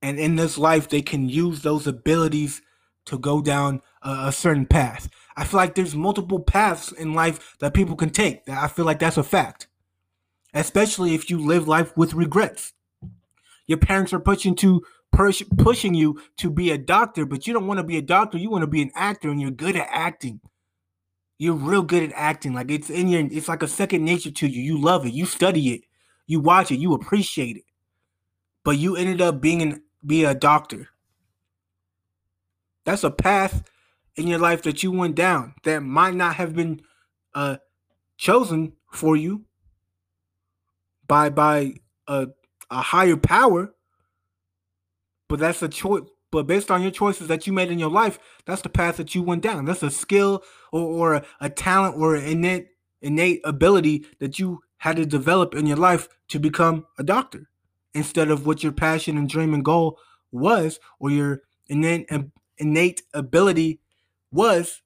And 0.00 0.18
in 0.18 0.36
this 0.36 0.56
life, 0.56 0.88
they 0.88 1.02
can 1.02 1.28
use 1.28 1.62
those 1.62 1.86
abilities 1.86 2.62
to 3.06 3.18
go 3.18 3.42
down 3.42 3.82
a, 4.02 4.28
a 4.28 4.32
certain 4.32 4.66
path. 4.66 5.08
I 5.38 5.44
feel 5.44 5.58
like 5.58 5.76
there's 5.76 5.94
multiple 5.94 6.40
paths 6.40 6.90
in 6.90 7.14
life 7.14 7.54
that 7.60 7.72
people 7.72 7.94
can 7.94 8.10
take. 8.10 8.44
That 8.46 8.58
I 8.58 8.66
feel 8.66 8.84
like 8.84 8.98
that's 8.98 9.16
a 9.16 9.22
fact. 9.22 9.68
Especially 10.52 11.14
if 11.14 11.30
you 11.30 11.38
live 11.38 11.68
life 11.68 11.96
with 11.96 12.12
regrets. 12.12 12.72
Your 13.68 13.78
parents 13.78 14.12
are 14.12 14.18
pushing 14.18 14.56
to 14.56 14.82
push, 15.12 15.40
pushing 15.56 15.94
you 15.94 16.20
to 16.38 16.50
be 16.50 16.72
a 16.72 16.76
doctor, 16.76 17.24
but 17.24 17.46
you 17.46 17.52
don't 17.52 17.68
want 17.68 17.78
to 17.78 17.84
be 17.84 17.96
a 17.96 18.02
doctor. 18.02 18.36
You 18.36 18.50
want 18.50 18.62
to 18.62 18.66
be 18.66 18.82
an 18.82 18.90
actor, 18.96 19.30
and 19.30 19.40
you're 19.40 19.52
good 19.52 19.76
at 19.76 19.86
acting. 19.92 20.40
You're 21.38 21.54
real 21.54 21.82
good 21.82 22.02
at 22.02 22.12
acting. 22.16 22.52
Like 22.52 22.68
it's 22.68 22.90
in 22.90 23.06
your, 23.06 23.20
it's 23.30 23.46
like 23.46 23.62
a 23.62 23.68
second 23.68 24.04
nature 24.04 24.32
to 24.32 24.48
you. 24.48 24.60
You 24.60 24.82
love 24.82 25.06
it. 25.06 25.12
You 25.12 25.24
study 25.24 25.68
it. 25.68 25.82
You 26.26 26.40
watch 26.40 26.72
it. 26.72 26.80
You 26.80 26.94
appreciate 26.94 27.58
it. 27.58 27.64
But 28.64 28.78
you 28.78 28.96
ended 28.96 29.20
up 29.20 29.40
being 29.40 29.62
an 29.62 29.84
be 30.04 30.24
a 30.24 30.34
doctor. 30.34 30.88
That's 32.84 33.04
a 33.04 33.10
path 33.12 33.62
in 34.18 34.26
your 34.26 34.38
life 34.38 34.62
that 34.62 34.82
you 34.82 34.90
went 34.92 35.14
down 35.14 35.54
that 35.64 35.82
might 35.82 36.14
not 36.14 36.34
have 36.34 36.54
been 36.54 36.80
uh, 37.34 37.56
chosen 38.16 38.72
for 38.90 39.16
you 39.16 39.44
by 41.06 41.30
by 41.30 41.74
a, 42.06 42.28
a 42.70 42.80
higher 42.80 43.16
power 43.16 43.72
but 45.28 45.38
that's 45.38 45.62
a 45.62 45.68
choice 45.68 46.02
but 46.30 46.46
based 46.46 46.70
on 46.70 46.82
your 46.82 46.90
choices 46.90 47.28
that 47.28 47.46
you 47.46 47.52
made 47.52 47.70
in 47.70 47.78
your 47.78 47.90
life 47.90 48.18
that's 48.48 48.62
the 48.62 48.70
path 48.70 48.96
that 48.96 49.14
you 49.14 49.22
went 49.22 49.42
down. 49.42 49.66
That's 49.66 49.82
a 49.82 49.90
skill 49.90 50.42
or, 50.72 50.80
or 50.80 51.14
a, 51.16 51.24
a 51.38 51.50
talent 51.50 51.96
or 51.98 52.14
an 52.14 52.24
innate 52.24 52.68
innate 53.02 53.42
ability 53.44 54.06
that 54.20 54.38
you 54.38 54.62
had 54.78 54.96
to 54.96 55.04
develop 55.04 55.54
in 55.54 55.66
your 55.66 55.76
life 55.76 56.08
to 56.28 56.40
become 56.40 56.86
a 56.98 57.04
doctor 57.04 57.50
instead 57.92 58.30
of 58.30 58.46
what 58.46 58.62
your 58.62 58.72
passion 58.72 59.18
and 59.18 59.28
dream 59.28 59.52
and 59.52 59.66
goal 59.66 59.98
was 60.32 60.80
or 60.98 61.10
your 61.10 61.42
innate 61.66 62.08
innate 62.56 63.02
ability 63.12 63.80
was 64.30 64.82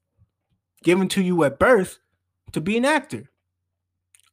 given 0.82 1.08
to 1.08 1.22
you 1.22 1.42
at 1.44 1.58
birth 1.58 1.98
to 2.52 2.60
be 2.60 2.76
an 2.76 2.84
actor. 2.84 3.30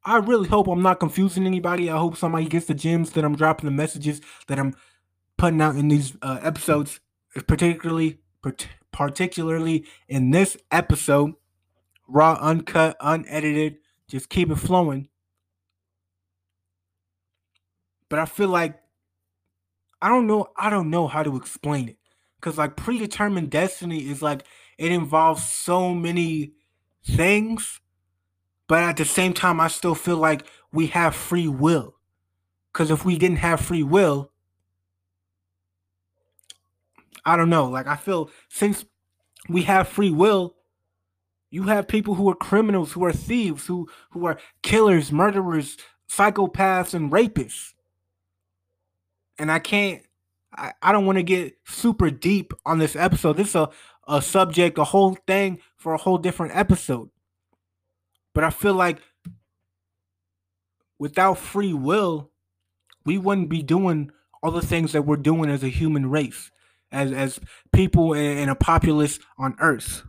I 0.04 0.17
really 0.17 0.48
hope 0.48 0.67
I'm 0.67 0.82
not 0.82 1.00
confusing 1.00 1.45
anybody. 1.45 1.89
I 1.89 1.98
hope 1.98 2.15
somebody 2.15 2.45
gets 2.48 2.65
the 2.67 2.74
gems 2.74 3.12
that 3.12 3.26
I'm 3.26 3.36
dropping, 3.36 3.65
the 3.65 3.72
messages 3.72 4.22
that 4.48 4.58
I'm 4.58 4.76
putting 5.38 5.62
out 5.62 5.76
in 5.76 5.88
these 5.88 6.15
uh, 6.22 6.39
episodes, 6.41 7.00
particularly 7.48 8.19
particularly 8.91 9.86
in 10.08 10.32
this 10.32 10.58
episode, 10.72 11.34
raw, 12.08 12.38
uncut, 12.41 12.95
unedited. 13.02 13.78
Just 14.08 14.30
keep 14.30 14.50
it 14.50 14.56
flowing. 14.56 15.10
But 18.10 18.19
I 18.19 18.26
feel 18.26 18.48
like 18.48 18.80
I 20.02 20.10
don't 20.10 20.28
know. 20.28 20.48
I 20.56 20.69
don't 20.69 20.89
know 20.89 21.08
how 21.08 21.24
to 21.24 21.36
explain 21.36 21.89
it 21.89 21.98
because 22.39 22.58
like 22.58 22.76
predetermined 22.76 23.52
destiny 23.52 24.00
is 24.10 24.22
like 24.22 24.43
it 24.80 24.92
involves 24.92 25.44
so 25.44 25.94
many 25.94 26.54
things 27.04 27.80
but 28.70 28.84
at 28.84 28.98
the 28.98 29.04
same 29.04 29.34
time, 29.34 29.60
I 29.60 29.68
still 29.68 29.96
feel 29.96 30.18
like 30.18 30.46
we 30.72 30.88
have 30.88 31.15
free 31.15 31.48
will. 31.48 31.96
Because 32.72 32.92
if 32.92 33.04
we 33.04 33.18
didn't 33.18 33.39
have 33.39 33.60
free 33.60 33.82
will, 33.82 34.32
I 37.26 37.36
don't 37.36 37.50
know. 37.50 37.65
Like, 37.65 37.88
I 37.88 37.96
feel 37.96 38.30
since 38.48 38.86
we 39.50 39.63
have 39.63 39.88
free 39.88 40.12
will, 40.12 40.56
you 41.50 41.63
have 41.63 41.88
people 41.88 42.13
who 42.13 42.30
are 42.30 42.36
criminals, 42.36 42.92
who 42.92 43.04
are 43.06 43.12
thieves, 43.12 43.65
who, 43.65 43.89
who 44.12 44.28
are 44.28 44.38
killers, 44.62 45.12
murderers, 45.12 45.76
psychopaths, 46.08 46.94
and 46.94 47.12
rapists. 47.12 47.74
And 49.39 49.52
I 49.52 49.58
can't, 49.58 50.04
I, 50.54 50.74
I 50.84 50.92
don't 50.92 51.08
want 51.08 51.18
to 51.18 51.24
get 51.24 51.58
super 51.65 52.12
deep 52.12 52.54
on 52.68 52.78
this 52.78 52.96
episode. 52.96 53.38
This 53.38 53.50
is 53.50 53.56
a, 53.56 53.70
a 54.10 54.22
subject, 54.22 54.78
a 54.78 54.84
whole 54.84 55.15
thing 55.28 55.60
for 55.78 55.93
a 55.93 55.98
whole 55.98 56.17
different 56.17 56.56
episode. 56.56 57.10
But 58.34 58.43
I 58.43 58.50
feel 58.50 58.74
like 58.74 59.00
without 60.98 61.38
free 61.38 61.74
will, 61.74 62.32
we 63.06 63.17
wouldn't 63.17 63.50
be 63.50 63.62
doing 63.62 64.12
all 64.41 64.52
the 64.52 64.62
things 64.62 64.91
that 64.93 65.04
we're 65.04 65.15
doing 65.15 65.50
as 65.50 65.63
a 65.63 65.69
human 65.69 66.10
race, 66.10 66.52
as 66.91 67.12
as 67.12 67.39
people 67.72 68.13
and 68.13 68.50
a 68.50 68.56
populace 68.56 69.19
on 69.38 69.56
Earth. 69.60 70.04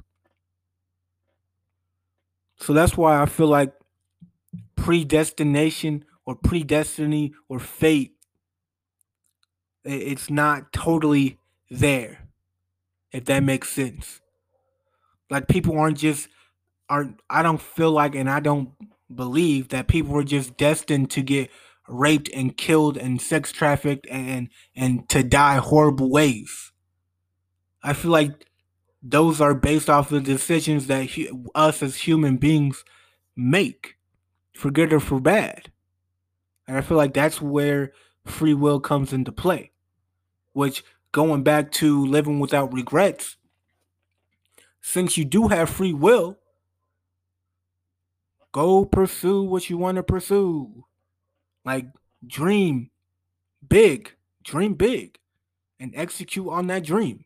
So 2.58 2.72
that's 2.72 2.96
why 2.96 3.20
I 3.20 3.26
feel 3.26 3.48
like 3.48 3.72
predestination 4.76 6.04
or 6.24 6.36
predestiny 6.36 7.32
or 7.48 7.58
fate 7.58 8.12
it's 9.84 10.28
not 10.28 10.72
totally 10.72 11.38
there 11.70 12.29
if 13.12 13.25
that 13.27 13.42
makes 13.42 13.70
sense 13.70 14.20
like 15.31 15.49
people 15.49 15.79
aren't 15.79 15.99
just 15.99 16.29
are 16.88 17.14
I 17.31 17.42
don't 17.42 17.61
feel 17.61 17.92
like 17.92 18.14
and 18.14 18.29
I 18.29 18.40
don't 18.40 18.70
believe 19.14 19.68
that 19.68 19.88
people 19.88 20.12
were 20.12 20.25
just 20.25 20.57
destined 20.57 21.11
to 21.12 21.23
get 21.23 21.51
raped 21.88 22.29
and 22.35 22.57
killed 22.57 22.96
and 22.96 23.20
sex 23.20 23.53
trafficked 23.53 24.07
and 24.09 24.49
and 24.77 25.09
to 25.09 25.23
die 25.23 25.57
horrible 25.57 26.11
ways. 26.11 26.73
I 27.83 27.94
feel 27.94 28.11
like 28.11 28.46
those 29.03 29.40
are 29.40 29.55
based 29.55 29.88
off 29.88 30.12
of 30.12 30.23
the 30.23 30.33
decisions 30.33 30.87
that 30.88 31.11
hu- 31.11 31.51
us 31.55 31.83
as 31.83 31.96
human 31.96 32.37
beings 32.37 32.85
make, 33.35 33.96
for 34.55 34.70
good 34.70 34.92
or 34.92 35.01
for 35.01 35.20
bad. 35.20 35.73
And 36.68 36.77
I 36.77 36.83
feel 36.83 36.99
like 36.99 37.14
that's 37.14 37.40
where 37.40 37.92
free 38.27 38.55
will 38.55 38.81
comes 38.81 39.12
into 39.12 39.33
play. 39.33 39.73
Which 40.53 40.85
going 41.12 41.42
back 41.42 41.73
to 41.73 42.05
living 42.07 42.40
without 42.40 42.73
regrets, 42.73 43.37
since 44.81 45.16
you 45.16 45.25
do 45.25 45.49
have 45.49 45.68
free 45.68 45.92
will, 45.92 46.40
Go 48.53 48.85
pursue 48.85 49.42
what 49.42 49.70
you 49.70 49.79
want 49.79 49.96
to 49.96 50.03
pursue. 50.03 50.85
Like 51.64 51.87
dream 52.27 52.90
big, 53.68 54.12
dream 54.42 54.75
big, 54.75 55.18
and 55.79 55.92
execute 55.94 56.49
on 56.49 56.66
that 56.66 56.85
dream. 56.85 57.25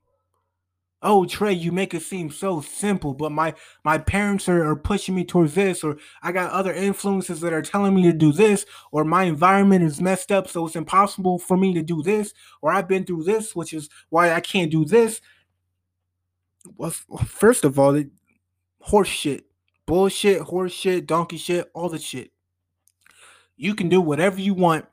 Oh, 1.04 1.26
Trey, 1.26 1.52
you 1.52 1.70
make 1.70 1.94
it 1.94 2.02
seem 2.02 2.30
so 2.30 2.60
simple, 2.60 3.14
but 3.14 3.30
my 3.30 3.54
my 3.84 3.98
parents 3.98 4.48
are, 4.48 4.64
are 4.64 4.74
pushing 4.74 5.14
me 5.14 5.24
towards 5.24 5.54
this, 5.54 5.84
or 5.84 5.98
I 6.22 6.32
got 6.32 6.50
other 6.50 6.72
influences 6.72 7.40
that 7.42 7.52
are 7.52 7.62
telling 7.62 7.94
me 7.94 8.02
to 8.04 8.12
do 8.12 8.32
this, 8.32 8.66
or 8.90 9.04
my 9.04 9.24
environment 9.24 9.84
is 9.84 10.00
messed 10.00 10.32
up, 10.32 10.48
so 10.48 10.66
it's 10.66 10.76
impossible 10.76 11.38
for 11.38 11.56
me 11.56 11.74
to 11.74 11.82
do 11.82 12.02
this, 12.02 12.34
or 12.62 12.72
I've 12.72 12.88
been 12.88 13.04
through 13.04 13.24
this, 13.24 13.54
which 13.54 13.72
is 13.72 13.88
why 14.08 14.32
I 14.32 14.40
can't 14.40 14.70
do 14.70 14.84
this. 14.84 15.20
Well, 16.76 16.90
first 17.26 17.64
of 17.64 17.78
all, 17.78 17.94
it, 17.94 18.08
horse 18.80 19.08
shit 19.08 19.44
bullshit, 19.86 20.40
horse 20.42 20.72
shit, 20.72 21.06
donkey 21.06 21.36
shit, 21.36 21.70
all 21.74 21.88
the 21.88 21.98
shit. 21.98 22.30
You 23.56 23.74
can 23.74 23.88
do 23.88 24.00
whatever 24.00 24.40
you 24.40 24.54
want, 24.54 24.86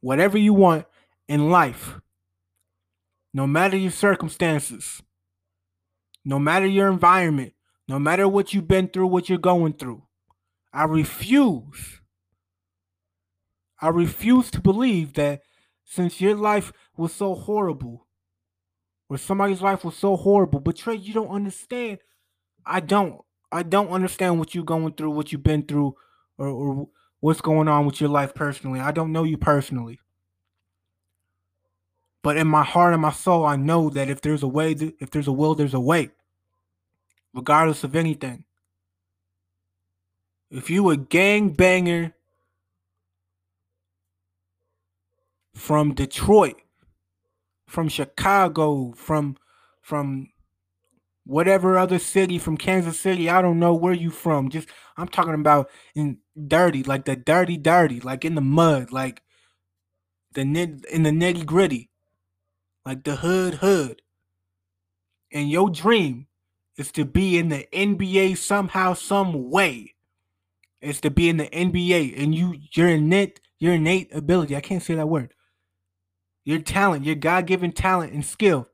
whatever 0.00 0.38
you 0.38 0.54
want 0.54 0.86
in 1.28 1.50
life, 1.50 1.98
no 3.36 3.46
matter 3.46 3.76
your 3.76 3.90
circumstances, 3.90 5.02
no 6.24 6.38
matter 6.38 6.64
your 6.64 6.88
environment, 6.88 7.52
no 7.86 7.98
matter 7.98 8.26
what 8.26 8.54
you've 8.54 8.66
been 8.66 8.88
through, 8.88 9.06
what 9.08 9.28
you're 9.28 9.36
going 9.36 9.74
through. 9.74 10.02
I 10.72 10.84
refuse. 10.84 12.00
I 13.78 13.88
refuse 13.88 14.50
to 14.52 14.60
believe 14.62 15.12
that 15.14 15.42
since 15.84 16.18
your 16.18 16.34
life 16.34 16.72
was 16.96 17.12
so 17.12 17.34
horrible, 17.34 18.06
or 19.10 19.18
somebody's 19.18 19.60
life 19.60 19.84
was 19.84 19.96
so 19.96 20.16
horrible, 20.16 20.60
but 20.60 20.76
Trey, 20.76 20.94
you 20.94 21.12
don't 21.12 21.28
understand. 21.28 21.98
I 22.64 22.80
don't. 22.80 23.20
I 23.52 23.64
don't 23.64 23.90
understand 23.90 24.38
what 24.38 24.54
you're 24.54 24.64
going 24.64 24.94
through, 24.94 25.10
what 25.10 25.30
you've 25.30 25.42
been 25.42 25.64
through, 25.64 25.94
or, 26.38 26.48
or 26.48 26.88
what's 27.20 27.42
going 27.42 27.68
on 27.68 27.84
with 27.84 28.00
your 28.00 28.08
life 28.08 28.34
personally. 28.34 28.80
I 28.80 28.92
don't 28.92 29.12
know 29.12 29.24
you 29.24 29.36
personally. 29.36 30.00
But 32.26 32.38
in 32.38 32.48
my 32.48 32.64
heart 32.64 32.92
and 32.92 33.02
my 33.02 33.12
soul, 33.12 33.46
I 33.46 33.54
know 33.54 33.88
that 33.90 34.10
if 34.10 34.20
there's 34.20 34.42
a 34.42 34.48
way, 34.48 34.72
if 34.72 35.12
there's 35.12 35.28
a 35.28 35.32
will, 35.32 35.54
there's 35.54 35.74
a 35.74 35.78
way. 35.78 36.10
Regardless 37.32 37.84
of 37.84 37.94
anything. 37.94 38.42
If 40.50 40.68
you 40.68 40.90
a 40.90 40.96
gang 40.96 41.50
banger 41.50 42.14
from 45.54 45.94
Detroit, 45.94 46.56
from 47.68 47.88
Chicago, 47.88 48.92
from 48.96 49.36
from 49.80 50.30
whatever 51.22 51.78
other 51.78 52.00
city 52.00 52.40
from 52.40 52.56
Kansas 52.56 52.98
City. 52.98 53.30
I 53.30 53.40
don't 53.40 53.60
know 53.60 53.74
where 53.74 53.94
you 53.94 54.10
from. 54.10 54.50
Just 54.50 54.68
I'm 54.96 55.06
talking 55.06 55.34
about 55.34 55.70
in 55.94 56.18
dirty, 56.48 56.82
like 56.82 57.04
the 57.04 57.14
dirty, 57.14 57.56
dirty, 57.56 58.00
like 58.00 58.24
in 58.24 58.34
the 58.34 58.40
mud, 58.40 58.90
like 58.90 59.22
the 60.32 60.40
in 60.40 61.04
the 61.04 61.10
nitty 61.10 61.46
gritty, 61.46 61.88
like 62.86 63.02
the 63.02 63.16
hood, 63.16 63.54
hood. 63.54 64.00
And 65.32 65.50
your 65.50 65.68
dream 65.68 66.28
is 66.78 66.92
to 66.92 67.04
be 67.04 67.36
in 67.36 67.48
the 67.48 67.66
NBA 67.72 68.38
somehow, 68.38 68.94
some 68.94 69.50
way. 69.50 69.94
Is 70.80 71.00
to 71.00 71.10
be 71.10 71.28
in 71.28 71.38
the 71.38 71.48
NBA, 71.48 72.22
and 72.22 72.34
you 72.34 72.54
your 72.72 72.86
innate 72.86 73.40
your 73.58 73.74
innate 73.74 74.14
ability. 74.14 74.54
I 74.54 74.60
can't 74.60 74.82
say 74.82 74.94
that 74.94 75.08
word. 75.08 75.32
Your 76.44 76.60
talent, 76.60 77.04
your 77.04 77.16
God 77.16 77.46
given 77.46 77.72
talent 77.72 78.12
and 78.12 78.24
skill 78.24 78.68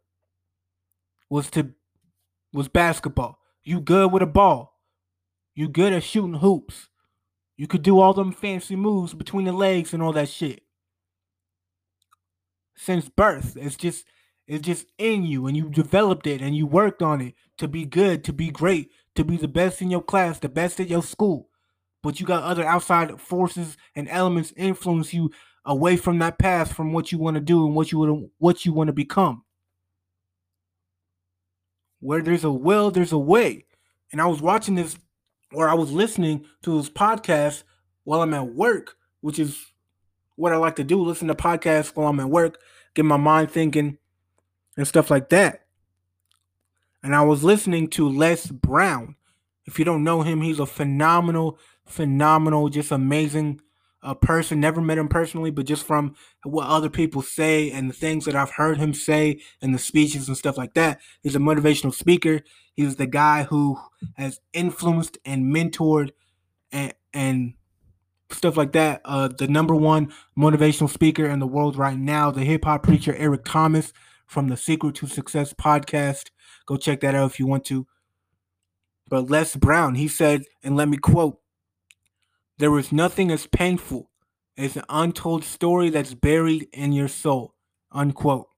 was 1.31 1.48
to 1.51 1.70
was 2.53 2.68
basketball. 2.68 3.38
You 3.62 3.81
good 3.81 4.12
with 4.12 4.22
a 4.22 4.27
ball. 4.27 4.79
You 5.55 5.68
good 5.68 5.92
at 5.92 6.03
shooting 6.03 6.35
hoops. 6.35 6.88
You 7.57 7.66
could 7.66 7.83
do 7.83 8.01
all 8.01 8.12
them 8.12 8.33
fancy 8.33 8.77
moves 8.77 9.14
between 9.14 9.46
the 9.46 9.53
legs 9.53 9.94
and 9.94 10.03
all 10.03 10.12
that 10.12 10.29
shit. 10.29 10.62
Since 12.74 13.08
birth, 13.08 13.56
it's 13.56 13.76
just 13.76 14.06
it's 14.46 14.66
just 14.66 14.87
in 14.98 15.24
you 15.24 15.46
and 15.46 15.56
you 15.56 15.68
developed 15.68 16.26
it 16.26 16.40
and 16.40 16.56
you 16.56 16.66
worked 16.66 17.02
on 17.02 17.20
it 17.20 17.35
to 17.58 17.68
be 17.68 17.85
good, 17.85 18.24
to 18.24 18.32
be 18.32 18.50
great, 18.50 18.90
to 19.14 19.24
be 19.24 19.37
the 19.37 19.48
best 19.48 19.80
in 19.80 19.90
your 19.90 20.02
class, 20.02 20.38
the 20.38 20.48
best 20.48 20.80
at 20.80 20.88
your 20.88 21.02
school. 21.02 21.48
But 22.02 22.18
you 22.18 22.26
got 22.26 22.42
other 22.42 22.64
outside 22.64 23.20
forces 23.20 23.76
and 23.94 24.08
elements 24.08 24.52
influence 24.56 25.14
you 25.14 25.30
away 25.64 25.96
from 25.96 26.18
that 26.18 26.38
path 26.38 26.72
from 26.72 26.92
what 26.92 27.12
you 27.12 27.18
want 27.18 27.37
to 27.37 27.40
do 27.40 27.64
and 27.64 27.76
what 27.76 27.92
you 27.92 27.98
want 27.98 28.30
what 28.38 28.64
you 28.64 28.72
want 28.72 28.88
to 28.88 28.92
become 28.92 29.44
where 32.02 32.20
there's 32.20 32.44
a 32.44 32.52
will, 32.52 32.90
there's 32.90 33.12
a 33.12 33.18
way. 33.18 33.64
And 34.11 34.20
I 34.20 34.26
was 34.26 34.42
watching 34.42 34.74
this, 34.74 34.98
or 35.52 35.68
I 35.68 35.74
was 35.74 35.92
listening 35.92 36.44
to 36.62 36.76
this 36.76 36.90
podcast 36.90 37.62
while 38.04 38.20
I'm 38.20 38.35
at 38.35 38.54
work, 38.54 38.96
which 39.20 39.38
is 39.38 39.71
what 40.42 40.52
I 40.52 40.57
like 40.57 40.74
to 40.76 40.85
do 40.85 41.00
listen 41.00 41.28
to 41.28 41.37
podcasts 41.37 41.94
while 41.94 42.09
I'm 42.09 42.18
at 42.18 42.28
work, 42.28 42.59
get 42.94 43.05
my 43.05 43.16
mind 43.16 43.52
thinking 43.52 43.98
and 44.76 44.88
stuff 44.88 45.09
like 45.09 45.28
that. 45.28 45.66
And 47.00 47.14
I 47.14 47.22
was 47.22 47.44
listening 47.44 47.87
to 47.90 48.09
Les 48.09 48.48
Brown. 48.48 49.14
If 49.66 49.78
you 49.78 49.85
don't 49.85 50.02
know 50.02 50.22
him, 50.22 50.40
he's 50.40 50.59
a 50.59 50.66
phenomenal, 50.66 51.61
phenomenal, 51.87 52.68
just 52.70 52.90
amazing 52.90 53.61
a 54.02 54.16
person, 54.16 54.59
never 54.59 54.81
met 54.81 54.98
him 54.98 55.07
personally, 55.07 55.52
but 55.52 55.64
just 55.64 55.87
from 55.87 56.16
what 56.42 56.66
other 56.66 56.90
people 56.90 57.22
say 57.22 57.70
and 57.70 57.88
the 57.88 57.94
things 57.94 58.24
that 58.24 58.35
I've 58.35 58.50
heard 58.50 58.78
him 58.78 58.94
say 58.94 59.40
and 59.61 59.72
the 59.72 59.78
speeches 59.78 60.26
and 60.26 60.37
stuff 60.37 60.59
like 60.59 60.74
that. 60.74 60.98
He's 61.22 61.37
a 61.37 61.38
motivational 61.38 61.94
speaker. 61.94 62.40
He's 62.74 62.96
the 62.96 63.07
guy 63.07 63.44
who 63.44 63.78
has 64.14 64.40
influenced 64.52 65.18
and 65.24 65.55
mentored 65.55 66.11
and, 66.72 66.94
and 67.14 67.55
stuff 68.35 68.57
like 68.57 68.73
that. 68.73 69.01
Uh, 69.05 69.29
the 69.29 69.49
number 69.49 69.75
one 69.75 70.12
motivational 70.37 70.88
speaker 70.88 71.27
in 71.27 71.38
the 71.38 71.47
world 71.47 71.77
right 71.77 71.99
now, 71.99 72.31
the 72.31 72.45
hip 72.45 72.64
hop 72.64 72.83
preacher 72.83 73.14
Eric 73.16 73.45
Thomas 73.45 73.92
from 74.27 74.49
the 74.49 74.57
Secret 74.57 74.95
to 74.97 75.07
Success 75.07 75.53
podcast. 75.53 76.31
Go 76.66 76.77
check 76.77 77.01
that 77.01 77.14
out 77.14 77.31
if 77.31 77.38
you 77.38 77.47
want 77.47 77.64
to. 77.66 77.87
But 79.09 79.31
Les 79.31 79.57
Brown, 79.57 79.95
he 79.95 80.09
said, 80.09 80.45
and 80.62 80.77
let 80.77 80.88
me 80.88 80.97
quote 80.97 81.38
There 82.59 82.79
is 82.79 82.92
nothing 82.92 83.31
as 83.31 83.47
painful 83.47 84.11
as 84.57 84.77
an 84.77 84.85
untold 84.88 85.45
story 85.45 85.90
that's 85.90 86.14
buried 86.14 86.68
in 86.73 86.92
your 86.92 87.09
soul. 87.09 87.55
Unquote. 87.90 88.49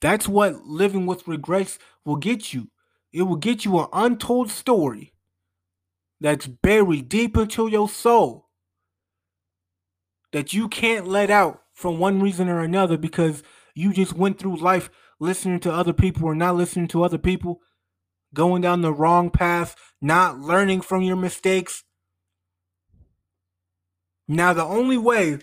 That's 0.00 0.28
what 0.28 0.64
living 0.64 1.06
with 1.06 1.26
regrets 1.26 1.78
will 2.04 2.16
get 2.16 2.54
you. 2.54 2.70
It 3.12 3.22
will 3.22 3.36
get 3.36 3.64
you 3.64 3.78
an 3.78 3.88
untold 3.92 4.50
story 4.50 5.12
that's 6.20 6.46
buried 6.46 7.08
deep 7.08 7.36
into 7.36 7.68
your 7.68 7.88
soul 7.88 8.48
that 10.32 10.52
you 10.52 10.68
can't 10.68 11.06
let 11.06 11.30
out 11.30 11.62
for 11.72 11.96
one 11.96 12.20
reason 12.20 12.48
or 12.48 12.60
another 12.60 12.96
because 12.96 13.42
you 13.74 13.92
just 13.92 14.14
went 14.14 14.38
through 14.38 14.56
life 14.56 14.90
listening 15.20 15.60
to 15.60 15.72
other 15.72 15.92
people 15.92 16.24
or 16.24 16.34
not 16.34 16.56
listening 16.56 16.88
to 16.88 17.02
other 17.02 17.18
people, 17.18 17.60
going 18.34 18.62
down 18.62 18.82
the 18.82 18.92
wrong 18.92 19.30
path, 19.30 19.74
not 20.00 20.38
learning 20.38 20.80
from 20.80 21.02
your 21.02 21.16
mistakes. 21.16 21.84
Now, 24.26 24.52
the 24.52 24.64
only 24.64 24.98
way 24.98 25.38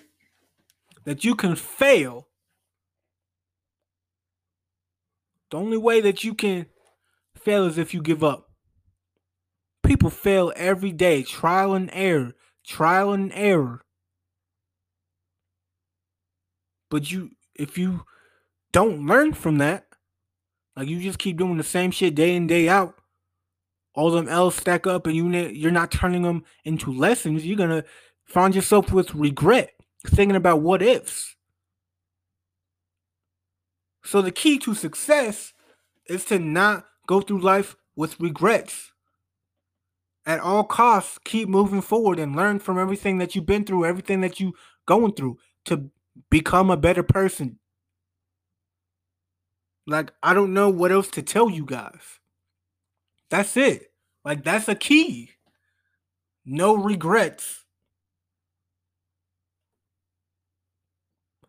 that 1.05 1.23
you 1.23 1.35
can 1.35 1.55
fail, 1.55 2.27
the 5.49 5.57
only 5.57 5.77
way 5.77 6.01
that 6.01 6.23
you 6.23 6.35
can 6.35 6.67
fail 7.35 7.65
is 7.65 7.77
if 7.77 7.93
you 7.93 8.01
give 8.01 8.23
up. 8.23 8.44
People 9.85 10.09
fail 10.09 10.51
every 10.55 10.91
day, 10.91 11.23
trial 11.23 11.73
and 11.73 11.89
error, 11.93 12.33
trial 12.65 13.13
and 13.13 13.31
error. 13.33 13.81
But 16.89 17.11
you, 17.11 17.31
if 17.53 17.77
you 17.77 18.05
don't 18.71 19.05
learn 19.05 19.33
from 19.33 19.57
that, 19.59 19.85
like 20.75 20.87
you 20.87 20.99
just 20.99 21.19
keep 21.19 21.37
doing 21.37 21.57
the 21.57 21.63
same 21.63 21.91
shit 21.91 22.15
day 22.15 22.35
in 22.35 22.47
day 22.47 22.67
out, 22.67 22.95
all 23.93 24.11
them 24.11 24.27
L's 24.27 24.55
stack 24.55 24.87
up, 24.87 25.07
and 25.07 25.15
you 25.15 25.29
you're 25.29 25.71
not 25.71 25.91
turning 25.91 26.23
them 26.23 26.43
into 26.63 26.91
lessons. 26.91 27.45
You're 27.45 27.57
gonna 27.57 27.85
find 28.25 28.55
yourself 28.55 28.91
with 28.91 29.15
regret, 29.15 29.71
thinking 30.05 30.35
about 30.35 30.61
what 30.61 30.81
ifs. 30.81 31.35
So 34.03 34.21
the 34.21 34.31
key 34.31 34.59
to 34.59 34.75
success 34.75 35.53
is 36.07 36.25
to 36.25 36.37
not 36.39 36.85
go 37.07 37.21
through 37.21 37.41
life 37.41 37.75
with 37.95 38.19
regrets. 38.19 38.91
At 40.25 40.39
all 40.39 40.63
costs, 40.63 41.19
keep 41.23 41.47
moving 41.47 41.81
forward 41.81 42.17
and 42.17 42.35
learn 42.35 42.59
from 42.59 42.79
everything 42.79 43.19
that 43.19 43.35
you've 43.35 43.45
been 43.45 43.63
through, 43.63 43.85
everything 43.85 44.21
that 44.21 44.39
you 44.39 44.53
going 44.87 45.13
through 45.13 45.37
to 45.65 45.89
become 46.29 46.69
a 46.71 46.77
better 46.77 47.03
person. 47.03 47.59
Like, 49.85 50.11
I 50.23 50.33
don't 50.33 50.53
know 50.53 50.69
what 50.69 50.91
else 50.91 51.09
to 51.09 51.21
tell 51.21 51.49
you 51.49 51.65
guys. 51.65 52.01
That's 53.29 53.55
it. 53.55 53.91
Like, 54.23 54.43
that's 54.43 54.67
a 54.67 54.75
key. 54.75 55.31
No 56.43 56.75
regrets. 56.75 57.63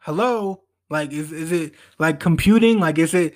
Hello? 0.01 0.63
Like, 0.91 1.13
is, 1.13 1.33
is 1.33 1.51
it 1.51 1.75
like 1.99 2.21
computing? 2.21 2.79
Like, 2.79 2.99
is 2.99 3.15
it, 3.15 3.35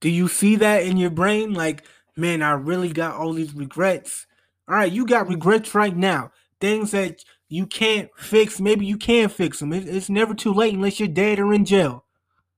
do 0.00 0.10
you 0.10 0.28
see 0.28 0.56
that 0.56 0.84
in 0.84 0.96
your 0.96 1.10
brain? 1.10 1.54
Like, 1.54 1.84
man, 2.16 2.42
I 2.42 2.52
really 2.52 2.92
got 2.92 3.16
all 3.16 3.32
these 3.32 3.54
regrets. 3.54 4.26
All 4.68 4.74
right, 4.74 4.92
you 4.92 5.06
got 5.06 5.28
regrets 5.28 5.74
right 5.74 5.96
now. 5.96 6.30
Things 6.60 6.90
that 6.90 7.24
you 7.48 7.66
can't 7.66 8.10
fix. 8.16 8.60
Maybe 8.60 8.84
you 8.84 8.98
can 8.98 9.28
fix 9.28 9.60
them. 9.60 9.72
it's 9.72 10.10
never 10.10 10.34
too 10.34 10.52
late 10.52 10.74
unless 10.74 11.00
you're 11.00 11.08
dead 11.08 11.38
or 11.38 11.54
in 11.54 11.64
jail, 11.64 12.04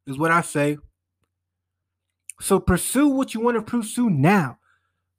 is 0.06 0.18
what 0.18 0.32
I 0.32 0.40
say. 0.40 0.78
So 2.40 2.58
pursue 2.58 3.08
what 3.08 3.34
you 3.34 3.40
want 3.40 3.56
to 3.56 3.62
pursue 3.62 4.10
now. 4.10 4.58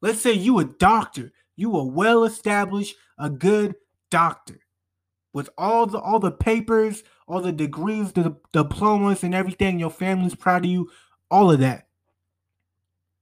Let's 0.01 0.19
say 0.19 0.33
you 0.33 0.59
a 0.59 0.65
doctor. 0.65 1.31
You 1.55 1.75
a 1.75 1.85
well-established, 1.85 2.95
a 3.17 3.29
good 3.29 3.75
doctor. 4.09 4.59
With 5.31 5.49
all 5.57 5.85
the 5.85 5.99
all 5.99 6.19
the 6.19 6.31
papers, 6.31 7.03
all 7.27 7.39
the 7.39 7.53
degrees, 7.53 8.11
the 8.11 8.35
diplomas, 8.51 9.23
and 9.23 9.33
everything, 9.33 9.79
your 9.79 9.91
family's 9.91 10.35
proud 10.35 10.65
of 10.65 10.71
you, 10.71 10.89
all 11.29 11.51
of 11.51 11.59
that. 11.59 11.87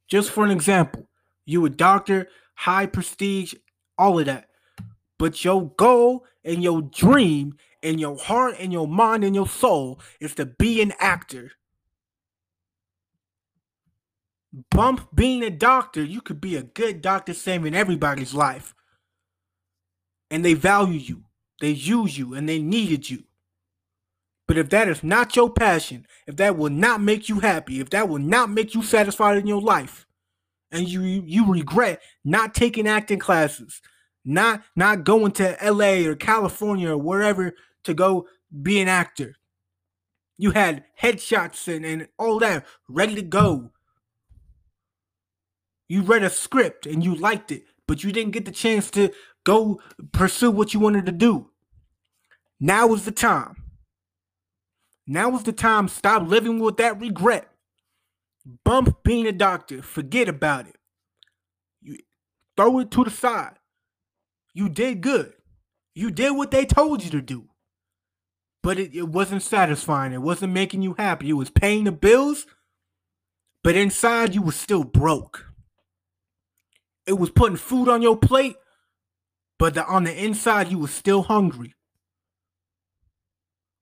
Just 0.08 0.32
for 0.32 0.44
an 0.44 0.50
example, 0.50 1.08
you 1.46 1.64
a 1.66 1.70
doctor, 1.70 2.30
high 2.60 2.86
prestige, 2.86 3.54
all 3.98 4.20
of 4.20 4.26
that. 4.26 4.50
But 5.18 5.46
your 5.46 5.72
goal 5.78 6.26
and 6.44 6.62
your 6.62 6.82
dream 6.82 7.56
and 7.82 8.00
your 8.00 8.18
heart 8.18 8.56
and 8.60 8.74
your 8.74 8.88
mind 8.88 9.24
and 9.24 9.34
your 9.34 9.48
soul 9.48 10.02
is 10.20 10.36
to 10.36 10.46
be 10.46 10.82
an 10.82 10.94
actor. 11.00 11.52
Bump 14.72 15.08
being 15.16 15.42
a 15.42 15.50
doctor, 15.50 16.04
you 16.04 16.20
could 16.20 16.42
be 16.42 16.58
a 16.58 16.64
good 16.64 17.02
doctor 17.02 17.34
saving 17.34 17.76
everybody's 17.76 18.34
life. 18.34 18.76
And 20.30 20.44
they 20.44 20.54
value 20.54 21.00
you, 21.00 21.24
they 21.62 21.70
use 21.70 22.18
you, 22.18 22.34
and 22.34 22.50
they 22.50 22.60
needed 22.60 23.10
you. 23.10 23.24
But 24.48 24.58
if 24.58 24.70
that 24.72 24.90
is 24.90 25.02
not 25.02 25.36
your 25.36 25.50
passion, 25.50 26.06
if 26.28 26.36
that 26.38 26.58
will 26.58 26.72
not 26.72 27.00
make 27.02 27.30
you 27.30 27.40
happy, 27.40 27.80
if 27.80 27.90
that 27.92 28.10
will 28.10 28.20
not 28.20 28.50
make 28.50 28.76
you 28.76 28.84
satisfied 28.84 29.38
in 29.38 29.48
your 29.48 29.62
life, 29.62 30.08
and 30.72 30.88
you 30.88 31.02
you 31.02 31.52
regret 31.52 32.02
not 32.24 32.54
taking 32.54 32.88
acting 32.88 33.20
classes, 33.20 33.82
not 34.24 34.64
not 34.76 35.04
going 35.04 35.32
to 35.34 35.58
LA 35.64 36.08
or 36.08 36.16
California 36.16 36.92
or 36.92 36.98
wherever 36.98 37.54
to 37.84 37.94
go 37.94 38.28
be 38.62 38.80
an 38.80 38.88
actor. 38.88 39.36
You 40.38 40.52
had 40.52 40.86
headshots 41.02 41.74
and, 41.74 41.86
and 41.86 42.08
all 42.18 42.40
that 42.40 42.66
ready 42.88 43.16
to 43.16 43.22
go. 43.22 43.72
You 45.88 46.04
read 46.04 46.24
a 46.24 46.30
script 46.30 46.86
and 46.86 47.04
you 47.04 47.16
liked 47.16 47.52
it, 47.52 47.64
but 47.88 48.04
you 48.04 48.12
didn't 48.12 48.32
get 48.32 48.46
the 48.46 48.52
chance 48.52 48.90
to 48.92 49.12
go 49.44 49.82
pursue 50.12 50.52
what 50.52 50.74
you 50.74 50.80
wanted 50.80 51.06
to 51.08 51.12
do. 51.12 51.50
Now 52.60 52.94
is 52.94 53.06
the 53.06 53.12
time. 53.12 53.64
Now 55.08 55.36
is 55.36 55.44
the 55.44 55.52
time. 55.52 55.88
Stop 55.88 56.28
living 56.28 56.60
with 56.60 56.78
that 56.78 57.02
regret. 57.02 57.50
Bump 58.66 59.04
being 59.04 59.28
a 59.28 59.32
doctor. 59.32 59.82
Forget 59.82 60.30
about 60.30 60.68
it. 60.68 60.78
You 61.82 61.98
throw 62.56 62.80
it 62.80 62.92
to 62.92 63.04
the 63.04 63.10
side. 63.10 63.56
You 64.54 64.70
did 64.70 65.02
good. 65.02 65.34
You 65.96 66.12
did 66.12 66.32
what 66.32 66.52
they 66.52 66.66
told 66.66 67.04
you 67.04 67.10
to 67.12 67.22
do. 67.22 67.50
But 68.62 68.80
it, 68.80 68.96
it 68.96 69.08
wasn't 69.08 69.44
satisfying. 69.44 70.14
It 70.14 70.22
wasn't 70.22 70.54
making 70.54 70.82
you 70.82 70.96
happy. 70.98 71.30
It 71.30 71.34
was 71.34 71.50
paying 71.50 71.86
the 71.86 71.92
bills, 71.92 72.46
but 73.64 73.76
inside 73.76 74.36
you 74.36 74.42
were 74.42 74.52
still 74.52 74.84
broke. 74.84 75.46
It 77.06 77.14
was 77.14 77.30
putting 77.30 77.58
food 77.58 77.88
on 77.88 78.02
your 78.02 78.18
plate, 78.18 78.56
but 79.58 79.74
the, 79.74 79.86
on 79.86 80.04
the 80.04 80.24
inside 80.24 80.70
you 80.72 80.80
were 80.80 80.88
still 80.88 81.24
hungry. 81.24 81.74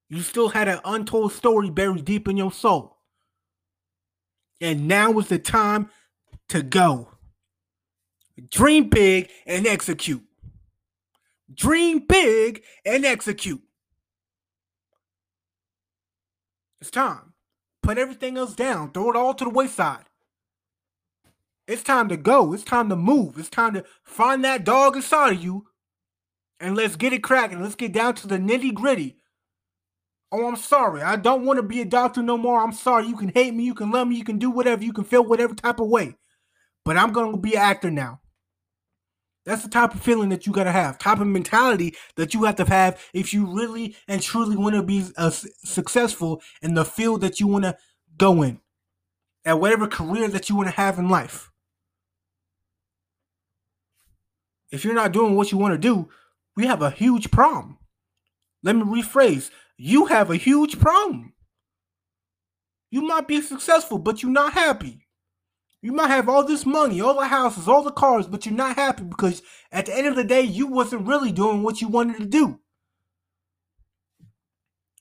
You 0.10 0.22
still 0.22 0.50
had 0.50 0.68
an 0.68 0.80
untold 0.86 1.34
story 1.34 1.70
buried 1.70 2.06
deep 2.06 2.28
in 2.28 2.38
your 2.38 2.52
soul. 2.52 2.97
And 4.60 4.88
now 4.88 5.18
is 5.20 5.28
the 5.28 5.40
time 5.40 5.90
to 6.50 6.64
go. 6.64 7.10
Dream 8.50 8.90
big 8.90 9.30
and 9.46 9.66
execute. 9.68 10.24
Dream 11.54 12.00
big 12.08 12.64
and 12.86 13.06
execute. 13.06 13.62
It's 16.82 16.92
time. 16.92 17.34
Put 17.82 17.98
everything 17.98 18.38
else 18.38 18.54
down. 18.56 18.92
Throw 18.92 19.10
it 19.10 19.16
all 19.16 19.34
to 19.34 19.44
the 19.46 19.50
wayside. 19.50 20.06
It's 21.68 21.84
time 21.84 22.10
to 22.10 22.18
go. 22.18 22.54
It's 22.54 22.64
time 22.64 22.90
to 22.90 22.96
move. 22.96 23.38
It's 23.38 23.50
time 23.50 23.74
to 23.74 23.84
find 24.04 24.44
that 24.44 24.64
dog 24.64 24.96
inside 24.96 25.34
of 25.34 25.44
you 25.44 25.68
and 26.60 26.76
let's 26.76 26.96
get 26.96 27.14
it 27.14 27.24
cracking. 27.24 27.62
Let's 27.62 27.76
get 27.76 27.92
down 27.92 28.16
to 28.16 28.28
the 28.28 28.38
nitty 28.38 28.74
gritty. 28.74 29.18
Oh, 30.32 30.48
I'm 30.48 30.58
sorry. 30.58 31.02
I 31.02 31.16
don't 31.16 31.46
want 31.46 31.58
to 31.58 31.64
be 31.64 31.82
a 31.82 31.86
doctor 31.86 32.22
no 32.22 32.38
more. 32.38 32.62
I'm 32.62 32.74
sorry. 32.74 33.08
You 33.08 33.16
can 33.16 33.30
hate 33.30 33.54
me. 33.54 33.64
You 33.64 33.74
can 33.74 33.92
love 33.92 34.08
me. 34.08 34.16
You 34.16 34.24
can 34.24 34.38
do 34.38 34.50
whatever. 34.50 34.84
You 34.84 34.94
can 34.94 35.06
feel 35.06 35.24
whatever 35.24 35.54
type 35.54 35.80
of 35.80 35.88
way. 35.88 36.16
But 36.84 36.98
I'm 36.98 37.14
going 37.14 37.32
to 37.32 37.38
be 37.38 37.56
an 37.56 37.62
actor 37.62 37.92
now. 37.92 38.22
That's 39.46 39.64
the 39.64 39.70
type 39.70 39.96
of 39.96 40.02
feeling 40.02 40.28
that 40.30 40.46
you 40.46 40.52
gotta 40.52 40.74
have, 40.74 41.00
type 41.00 41.22
of 41.22 41.28
mentality 41.28 41.96
that 42.18 42.34
you 42.34 42.44
have 42.44 42.58
to 42.58 42.66
have 42.66 43.02
if 43.14 43.34
you 43.34 43.46
really 43.46 43.96
and 44.06 44.22
truly 44.22 44.58
want 44.58 44.76
to 44.76 44.84
be 44.84 45.06
uh, 45.16 45.30
successful 45.30 46.42
in 46.62 46.74
the 46.74 46.84
field 46.84 47.22
that 47.22 47.40
you 47.40 47.48
want 47.48 47.64
to 47.64 47.78
go 48.18 48.42
in, 48.42 48.60
at 49.46 49.58
whatever 49.58 49.88
career 49.88 50.28
that 50.28 50.50
you 50.50 50.58
want 50.58 50.68
to 50.68 50.76
have 50.76 51.00
in 51.00 51.08
life. 51.08 51.50
If 54.70 54.84
you're 54.84 54.94
not 54.94 55.14
doing 55.14 55.38
what 55.38 55.54
you 55.54 55.58
want 55.58 55.74
to 55.76 55.78
do, 55.78 56.10
we 56.58 56.66
have 56.66 56.82
a 56.82 56.92
huge 56.92 57.32
problem. 57.32 57.78
Let 58.64 58.76
me 58.76 58.84
rephrase: 58.84 59.50
you 59.78 60.06
have 60.06 60.30
a 60.30 60.36
huge 60.36 60.80
problem. 60.80 61.34
You 62.90 63.02
might 63.02 63.28
be 63.28 63.42
successful, 63.42 63.98
but 64.00 64.24
you're 64.24 64.32
not 64.32 64.54
happy. 64.54 65.08
You 65.82 65.92
might 65.92 66.08
have 66.08 66.28
all 66.28 66.44
this 66.44 66.66
money, 66.66 67.00
all 67.00 67.14
the 67.14 67.28
houses, 67.28 67.68
all 67.68 67.84
the 67.84 67.92
cars, 67.92 68.28
but 68.28 68.46
you're 68.46 68.56
not 68.56 68.76
happy 68.76 69.04
because 69.04 69.44
at 69.72 69.86
the 69.86 69.96
end 69.96 70.08
of 70.08 70.16
the 70.16 70.24
day, 70.24 70.42
you 70.42 70.68
wasn't 70.68 71.08
really 71.08 71.32
doing 71.32 71.62
what 71.62 71.82
you 71.82 71.88
wanted 71.88 72.18
to 72.18 72.26
do. 72.26 72.60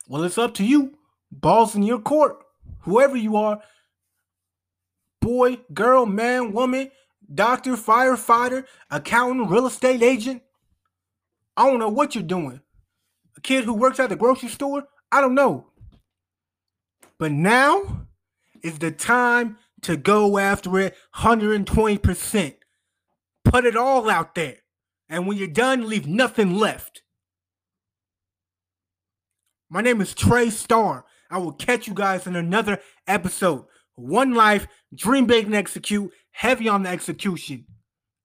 Well, 0.09 0.23
it's 0.25 0.39
up 0.39 0.55
to 0.55 0.65
you. 0.65 0.99
Balls 1.33 1.75
in 1.75 1.83
your 1.83 1.99
court. 1.99 2.37
Whoever 2.81 3.17
you 3.17 3.37
are, 3.37 3.61
boy, 5.21 5.59
girl, 5.75 6.07
man, 6.07 6.53
woman, 6.53 6.93
doctor, 7.35 7.73
firefighter, 7.73 8.65
accountant, 8.91 9.51
real 9.51 9.67
estate 9.67 10.03
agent. 10.03 10.43
I 11.57 11.67
don't 11.67 11.81
know 11.81 11.89
what 11.89 12.15
you're 12.15 12.23
doing. 12.23 12.61
A 13.37 13.40
kid 13.40 13.64
who 13.64 13.75
works 13.75 14.01
at 14.01 14.09
the 14.09 14.16
grocery 14.16 14.49
store? 14.49 14.85
I 15.12 15.20
don't 15.20 15.35
know. 15.35 15.68
But 17.18 17.33
now 17.33 18.07
is 18.62 18.79
the 18.79 18.90
time 18.90 19.59
to 19.83 19.96
go 19.96 20.38
after 20.38 20.79
it 20.79 20.94
120%. 21.16 22.55
Put 23.44 23.64
it 23.64 23.77
all 23.77 24.11
out 24.11 24.35
there. 24.35 24.57
And 25.09 25.27
when 25.27 25.37
you're 25.37 25.49
done, 25.49 25.88
leave 25.88 26.07
nothing 26.07 26.57
left. 26.57 27.03
My 29.70 29.81
name 29.81 30.01
is 30.01 30.14
Trey 30.14 30.51
Starr. 30.51 31.05
I 31.31 31.38
will 31.38 31.53
catch 31.53 31.87
you 31.87 31.94
guys 31.94 32.27
in 32.27 32.37
another 32.37 32.81
episode. 33.07 33.64
One 33.94 34.35
life, 34.35 34.66
dream 34.94 35.27
big 35.27 35.46
and 35.46 35.55
execute, 35.55 36.12
heavy 36.33 36.68
on 36.68 36.83
the 36.83 36.90
execution. 36.90 37.66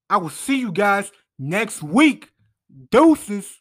I 0.10 0.17
will 0.17 0.30
see 0.30 0.60
you 0.60 0.71
guys 0.71 1.12
next 1.39 1.82
week. 1.82 2.30
Deuces. 2.89 3.61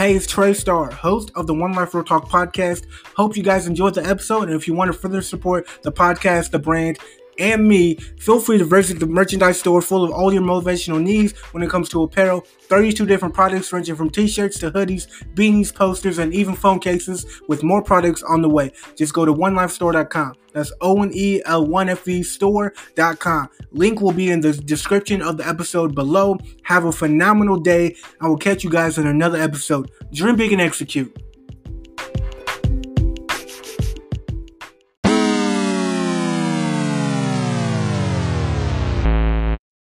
Hey, 0.00 0.16
it's 0.16 0.26
Trey 0.26 0.54
Star, 0.54 0.90
host 0.90 1.30
of 1.34 1.46
the 1.46 1.52
One 1.52 1.72
Life 1.72 1.92
Real 1.92 2.02
Talk 2.02 2.26
podcast. 2.26 2.86
Hope 3.16 3.36
you 3.36 3.42
guys 3.42 3.66
enjoyed 3.66 3.94
the 3.94 4.02
episode. 4.02 4.44
And 4.44 4.54
if 4.54 4.66
you 4.66 4.72
want 4.72 4.90
to 4.90 4.98
further 4.98 5.20
support 5.20 5.68
the 5.82 5.92
podcast, 5.92 6.52
the 6.52 6.58
brand, 6.58 6.98
and 7.40 7.66
me, 7.66 7.94
feel 7.94 8.38
free 8.38 8.58
to 8.58 8.64
visit 8.64 9.00
the 9.00 9.06
merchandise 9.06 9.58
store 9.58 9.82
full 9.82 10.04
of 10.04 10.10
all 10.10 10.32
your 10.32 10.42
motivational 10.42 11.02
needs 11.02 11.36
when 11.52 11.62
it 11.62 11.70
comes 11.70 11.88
to 11.88 12.02
apparel. 12.02 12.42
32 12.68 13.06
different 13.06 13.34
products 13.34 13.72
ranging 13.72 13.96
from 13.96 14.10
t-shirts 14.10 14.58
to 14.60 14.70
hoodies, 14.70 15.08
beanies, 15.34 15.74
posters, 15.74 16.18
and 16.18 16.32
even 16.34 16.54
phone 16.54 16.78
cases 16.78 17.40
with 17.48 17.62
more 17.62 17.82
products 17.82 18.22
on 18.22 18.42
the 18.42 18.48
way. 18.48 18.70
Just 18.96 19.14
go 19.14 19.24
to 19.24 19.32
onelifestore.com. 19.32 20.34
That's 20.52 20.72
O-N-E-L-1-F-E 20.80 22.22
store.com. 22.22 23.48
Link 23.70 24.00
will 24.00 24.12
be 24.12 24.30
in 24.30 24.40
the 24.40 24.52
description 24.52 25.22
of 25.22 25.36
the 25.36 25.48
episode 25.48 25.94
below. 25.94 26.36
Have 26.64 26.84
a 26.84 26.92
phenomenal 26.92 27.56
day. 27.56 27.96
I 28.20 28.28
will 28.28 28.36
catch 28.36 28.64
you 28.64 28.70
guys 28.70 28.98
in 28.98 29.06
another 29.06 29.40
episode. 29.40 29.90
Dream 30.12 30.36
big 30.36 30.52
and 30.52 30.60
execute. 30.60 31.16